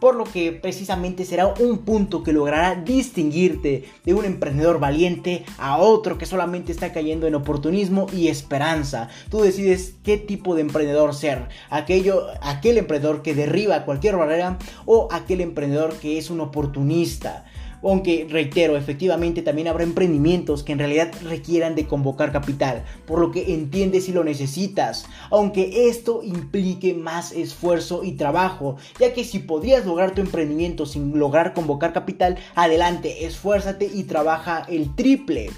por 0.00 0.14
lo 0.14 0.24
que 0.24 0.52
precisamente 0.52 1.24
será 1.24 1.46
un 1.46 1.78
punto 1.78 2.22
que 2.22 2.32
logrará 2.32 2.74
distinguirte 2.74 3.84
de 4.04 4.14
un 4.14 4.24
emprendedor 4.24 4.78
valiente 4.78 5.44
a 5.58 5.78
otro 5.78 6.18
que 6.18 6.26
solamente 6.26 6.72
está 6.72 6.92
cayendo 6.92 7.26
en 7.26 7.34
oportunismo 7.34 8.06
y 8.12 8.28
esperanza. 8.28 9.08
Tú 9.30 9.40
decides 9.40 9.94
qué 10.02 10.16
tipo 10.16 10.54
de 10.54 10.62
emprendedor 10.62 11.14
ser, 11.14 11.48
aquello, 11.70 12.26
aquel 12.42 12.78
emprendedor 12.78 13.22
que 13.22 13.34
derriba 13.34 13.84
cualquier 13.84 14.16
barrera 14.16 14.58
o 14.86 15.08
aquel 15.10 15.40
emprendedor 15.40 15.94
que 15.94 16.18
es 16.18 16.30
un 16.30 16.40
oportunista. 16.40 17.44
Aunque 17.82 18.26
reitero, 18.28 18.76
efectivamente 18.76 19.42
también 19.42 19.68
habrá 19.68 19.84
emprendimientos 19.84 20.62
que 20.62 20.72
en 20.72 20.78
realidad 20.78 21.12
requieran 21.24 21.74
de 21.74 21.86
convocar 21.86 22.32
capital, 22.32 22.84
por 23.06 23.20
lo 23.20 23.30
que 23.30 23.54
entiendes 23.54 24.04
si 24.04 24.12
lo 24.12 24.24
necesitas, 24.24 25.06
aunque 25.30 25.88
esto 25.88 26.22
implique 26.22 26.94
más 26.94 27.32
esfuerzo 27.32 28.04
y 28.04 28.12
trabajo, 28.12 28.76
ya 28.98 29.12
que 29.12 29.24
si 29.24 29.38
podrías 29.38 29.86
lograr 29.86 30.14
tu 30.14 30.20
emprendimiento 30.20 30.86
sin 30.86 31.18
lograr 31.18 31.54
convocar 31.54 31.92
capital, 31.92 32.36
adelante, 32.54 33.26
esfuérzate 33.26 33.90
y 33.92 34.04
trabaja 34.04 34.66
el 34.68 34.94
triple. 34.94 35.50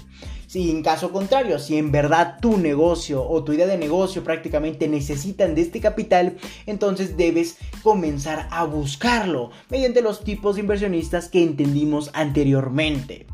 Si 0.51 0.69
en 0.69 0.83
caso 0.83 1.13
contrario, 1.13 1.59
si 1.59 1.77
en 1.77 1.93
verdad 1.93 2.37
tu 2.41 2.57
negocio 2.57 3.25
o 3.25 3.41
tu 3.41 3.53
idea 3.53 3.67
de 3.67 3.77
negocio 3.77 4.21
prácticamente 4.21 4.89
necesitan 4.89 5.55
de 5.55 5.61
este 5.61 5.79
capital, 5.79 6.35
entonces 6.65 7.15
debes 7.15 7.55
comenzar 7.83 8.49
a 8.51 8.65
buscarlo 8.65 9.51
mediante 9.69 10.01
los 10.01 10.25
tipos 10.25 10.55
de 10.55 10.63
inversionistas 10.63 11.29
que 11.29 11.41
entendimos 11.41 12.11
anteriormente 12.13 13.27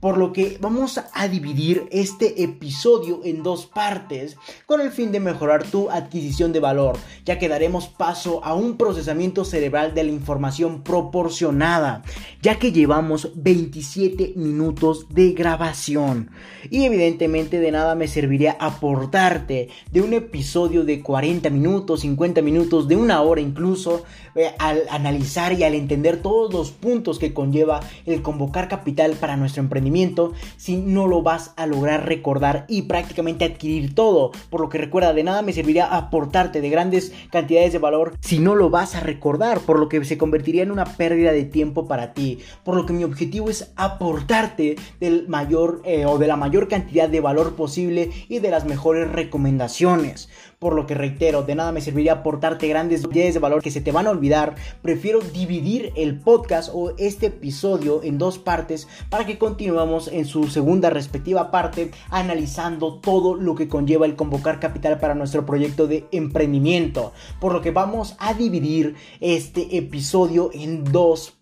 por 0.00 0.16
lo 0.16 0.32
que 0.32 0.58
vamos 0.60 1.00
a 1.12 1.28
dividir 1.28 1.88
este 1.90 2.42
episodio 2.42 3.20
en 3.24 3.42
dos 3.42 3.66
partes 3.66 4.36
con 4.66 4.80
el 4.80 4.90
fin 4.90 5.10
de 5.10 5.20
mejorar 5.20 5.64
tu 5.64 5.90
adquisición 5.90 6.52
de 6.52 6.60
valor, 6.60 6.96
ya 7.24 7.38
que 7.38 7.48
daremos 7.48 7.88
paso 7.88 8.44
a 8.44 8.54
un 8.54 8.76
procesamiento 8.76 9.44
cerebral 9.44 9.94
de 9.94 10.04
la 10.04 10.12
información 10.12 10.82
proporcionada, 10.82 12.02
ya 12.42 12.58
que 12.58 12.70
llevamos 12.70 13.32
27 13.34 14.34
minutos 14.36 15.06
de 15.08 15.32
grabación. 15.32 16.30
Y 16.70 16.84
evidentemente 16.84 17.58
de 17.58 17.72
nada 17.72 17.94
me 17.94 18.08
serviría 18.08 18.56
aportarte 18.60 19.68
de 19.90 20.02
un 20.02 20.12
episodio 20.12 20.84
de 20.84 21.02
40 21.02 21.50
minutos, 21.50 22.00
50 22.00 22.42
minutos, 22.42 22.86
de 22.86 22.96
una 22.96 23.22
hora 23.22 23.40
incluso, 23.40 24.04
eh, 24.36 24.52
al 24.58 24.82
analizar 24.90 25.52
y 25.54 25.64
al 25.64 25.74
entender 25.74 26.22
todos 26.22 26.52
los 26.52 26.70
puntos 26.70 27.18
que 27.18 27.34
conlleva 27.34 27.80
el 28.06 28.22
convocar 28.22 28.68
capital 28.68 29.12
para 29.12 29.36
nuestro 29.36 29.62
emprendimiento 29.62 29.87
si 30.56 30.76
no 30.76 31.06
lo 31.06 31.22
vas 31.22 31.52
a 31.56 31.66
lograr 31.66 32.06
recordar 32.06 32.64
y 32.68 32.82
prácticamente 32.82 33.44
adquirir 33.44 33.94
todo. 33.94 34.32
Por 34.50 34.60
lo 34.60 34.68
que 34.68 34.78
recuerda, 34.78 35.12
de 35.12 35.24
nada 35.24 35.42
me 35.42 35.52
serviría 35.52 35.86
aportarte 35.86 36.60
de 36.60 36.70
grandes 36.70 37.12
cantidades 37.30 37.72
de 37.72 37.78
valor 37.78 38.16
si 38.20 38.38
no 38.38 38.54
lo 38.54 38.70
vas 38.70 38.94
a 38.94 39.00
recordar, 39.00 39.60
por 39.60 39.78
lo 39.78 39.88
que 39.88 40.04
se 40.04 40.18
convertiría 40.18 40.62
en 40.62 40.70
una 40.70 40.84
pérdida 40.84 41.32
de 41.32 41.44
tiempo 41.44 41.86
para 41.86 42.14
ti. 42.14 42.38
Por 42.64 42.76
lo 42.76 42.86
que 42.86 42.92
mi 42.92 43.04
objetivo 43.04 43.50
es 43.50 43.72
aportarte 43.76 44.76
del 45.00 45.28
mayor 45.28 45.82
eh, 45.84 46.06
o 46.06 46.18
de 46.18 46.26
la 46.26 46.36
mayor 46.36 46.68
cantidad 46.68 47.08
de 47.08 47.20
valor 47.20 47.54
posible 47.54 48.10
y 48.28 48.38
de 48.38 48.50
las 48.50 48.64
mejores 48.64 49.10
recomendaciones. 49.10 50.28
Por 50.58 50.74
lo 50.74 50.86
que 50.86 50.94
reitero, 50.94 51.44
de 51.44 51.54
nada 51.54 51.70
me 51.70 51.80
serviría 51.80 52.14
aportarte 52.14 52.66
grandes 52.66 53.04
ideas 53.04 53.32
de 53.32 53.38
valor 53.38 53.62
que 53.62 53.70
se 53.70 53.80
te 53.80 53.92
van 53.92 54.08
a 54.08 54.10
olvidar. 54.10 54.56
Prefiero 54.82 55.20
dividir 55.20 55.92
el 55.94 56.18
podcast 56.18 56.70
o 56.74 56.94
este 56.98 57.26
episodio 57.26 58.02
en 58.02 58.18
dos 58.18 58.38
partes 58.38 58.88
para 59.08 59.24
que 59.24 59.38
continuemos 59.38 60.08
en 60.08 60.24
su 60.24 60.48
segunda 60.48 60.90
respectiva 60.90 61.52
parte 61.52 61.92
analizando 62.10 62.98
todo 62.98 63.36
lo 63.36 63.54
que 63.54 63.68
conlleva 63.68 64.04
el 64.04 64.16
convocar 64.16 64.58
capital 64.58 64.98
para 64.98 65.14
nuestro 65.14 65.46
proyecto 65.46 65.86
de 65.86 66.06
emprendimiento. 66.10 67.12
Por 67.40 67.52
lo 67.52 67.60
que 67.60 67.70
vamos 67.70 68.16
a 68.18 68.34
dividir 68.34 68.96
este 69.20 69.76
episodio 69.76 70.50
en 70.52 70.82
dos 70.82 71.20
partes. 71.20 71.37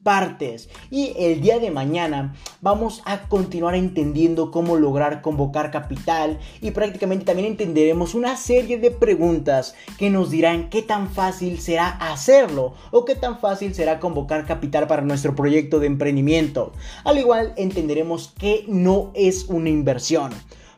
Y 0.89 1.15
el 1.19 1.41
día 1.41 1.59
de 1.59 1.73
mañana 1.73 2.37
vamos 2.61 3.03
a 3.07 3.23
continuar 3.23 3.75
entendiendo 3.75 4.53
cómo 4.53 4.77
lograr 4.77 5.21
convocar 5.21 5.73
capital 5.73 6.39
y 6.61 6.71
prácticamente 6.71 7.25
también 7.25 7.49
entenderemos 7.49 8.15
una 8.15 8.37
serie 8.37 8.79
de 8.79 8.93
preguntas 8.93 9.75
que 9.99 10.09
nos 10.09 10.31
dirán 10.31 10.71
qué 10.71 10.83
tan 10.83 11.11
fácil 11.11 11.59
será 11.59 11.89
hacerlo 11.89 12.75
o 12.93 13.05
qué 13.05 13.17
tan 13.17 13.41
fácil 13.41 13.75
será 13.75 13.99
convocar 13.99 14.47
capital 14.47 14.87
para 14.87 15.03
nuestro 15.03 15.35
proyecto 15.35 15.81
de 15.81 15.89
emprendimiento. 15.89 16.73
Al 17.03 17.19
igual 17.19 17.53
entenderemos 17.57 18.33
que 18.39 18.65
no 18.69 19.11
es 19.15 19.47
una 19.49 19.71
inversión. 19.71 20.31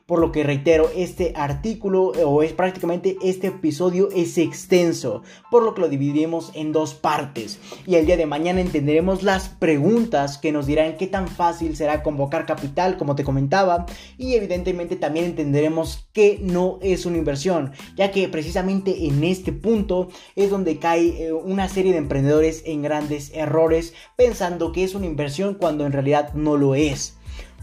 Por 0.08 0.20
lo 0.20 0.32
que 0.32 0.42
reitero, 0.42 0.90
este 0.96 1.34
artículo 1.36 2.14
eh, 2.14 2.24
o 2.24 2.42
es 2.42 2.54
prácticamente 2.54 3.18
este 3.22 3.48
episodio 3.48 4.08
es 4.16 4.38
extenso, 4.38 5.22
por 5.50 5.62
lo 5.62 5.74
que 5.74 5.82
lo 5.82 5.90
dividiremos 5.90 6.50
en 6.54 6.72
dos 6.72 6.94
partes. 6.94 7.58
Y 7.86 7.96
el 7.96 8.06
día 8.06 8.16
de 8.16 8.24
mañana 8.24 8.62
entenderemos 8.62 9.22
las 9.22 9.50
preguntas 9.50 10.38
que 10.38 10.50
nos 10.50 10.64
dirán 10.64 10.96
qué 10.96 11.08
tan 11.08 11.28
fácil 11.28 11.76
será 11.76 12.02
convocar 12.02 12.46
capital, 12.46 12.96
como 12.96 13.16
te 13.16 13.22
comentaba, 13.22 13.84
y 14.16 14.32
evidentemente 14.32 14.96
también 14.96 15.26
entenderemos 15.26 16.08
que 16.14 16.38
no 16.40 16.78
es 16.80 17.04
una 17.04 17.18
inversión, 17.18 17.72
ya 17.94 18.10
que 18.10 18.30
precisamente 18.30 19.08
en 19.08 19.22
este 19.24 19.52
punto 19.52 20.08
es 20.36 20.48
donde 20.48 20.78
cae 20.78 21.26
eh, 21.26 21.32
una 21.34 21.68
serie 21.68 21.92
de 21.92 21.98
emprendedores 21.98 22.62
en 22.64 22.80
grandes 22.80 23.30
errores 23.34 23.92
pensando 24.16 24.72
que 24.72 24.84
es 24.84 24.94
una 24.94 25.04
inversión 25.04 25.52
cuando 25.52 25.84
en 25.84 25.92
realidad 25.92 26.32
no 26.32 26.56
lo 26.56 26.74
es 26.74 27.17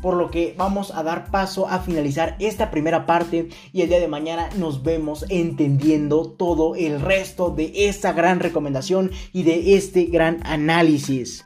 por 0.06 0.18
lo 0.18 0.30
que 0.30 0.54
vamos 0.56 0.91
a 0.94 1.02
dar 1.02 1.32
paso 1.32 1.68
a 1.68 1.80
finalizar 1.80 2.36
esta 2.38 2.70
primera 2.70 3.08
parte 3.08 3.50
y 3.74 3.82
el 3.82 3.89
día 3.89 4.00
de 4.00 4.08
mañana 4.08 4.52
nos 4.56 4.84
vemos 4.84 5.26
entendiendo 5.30 6.30
todo 6.30 6.76
el 6.76 7.02
resto 7.02 7.50
de 7.50 7.72
esta 7.88 8.13
gran 8.13 8.39
recomendación 8.39 9.10
y 9.34 9.41
de 9.41 9.76
este 9.76 10.06
gran 10.06 10.46
análisis. 10.46 11.44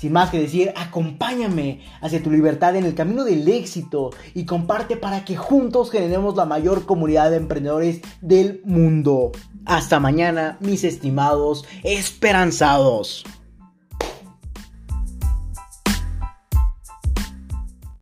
Sin 0.00 0.14
más 0.14 0.30
que 0.30 0.40
decir, 0.40 0.72
acompáñame 0.76 1.82
hacia 2.00 2.22
tu 2.22 2.30
libertad 2.30 2.74
en 2.74 2.86
el 2.86 2.94
camino 2.94 3.22
del 3.22 3.46
éxito 3.46 4.08
y 4.32 4.46
comparte 4.46 4.96
para 4.96 5.26
que 5.26 5.36
juntos 5.36 5.90
generemos 5.90 6.36
la 6.36 6.46
mayor 6.46 6.86
comunidad 6.86 7.30
de 7.30 7.36
emprendedores 7.36 8.00
del 8.22 8.62
mundo. 8.64 9.30
Hasta 9.66 10.00
mañana, 10.00 10.56
mis 10.60 10.84
estimados 10.84 11.66
esperanzados. 11.84 13.26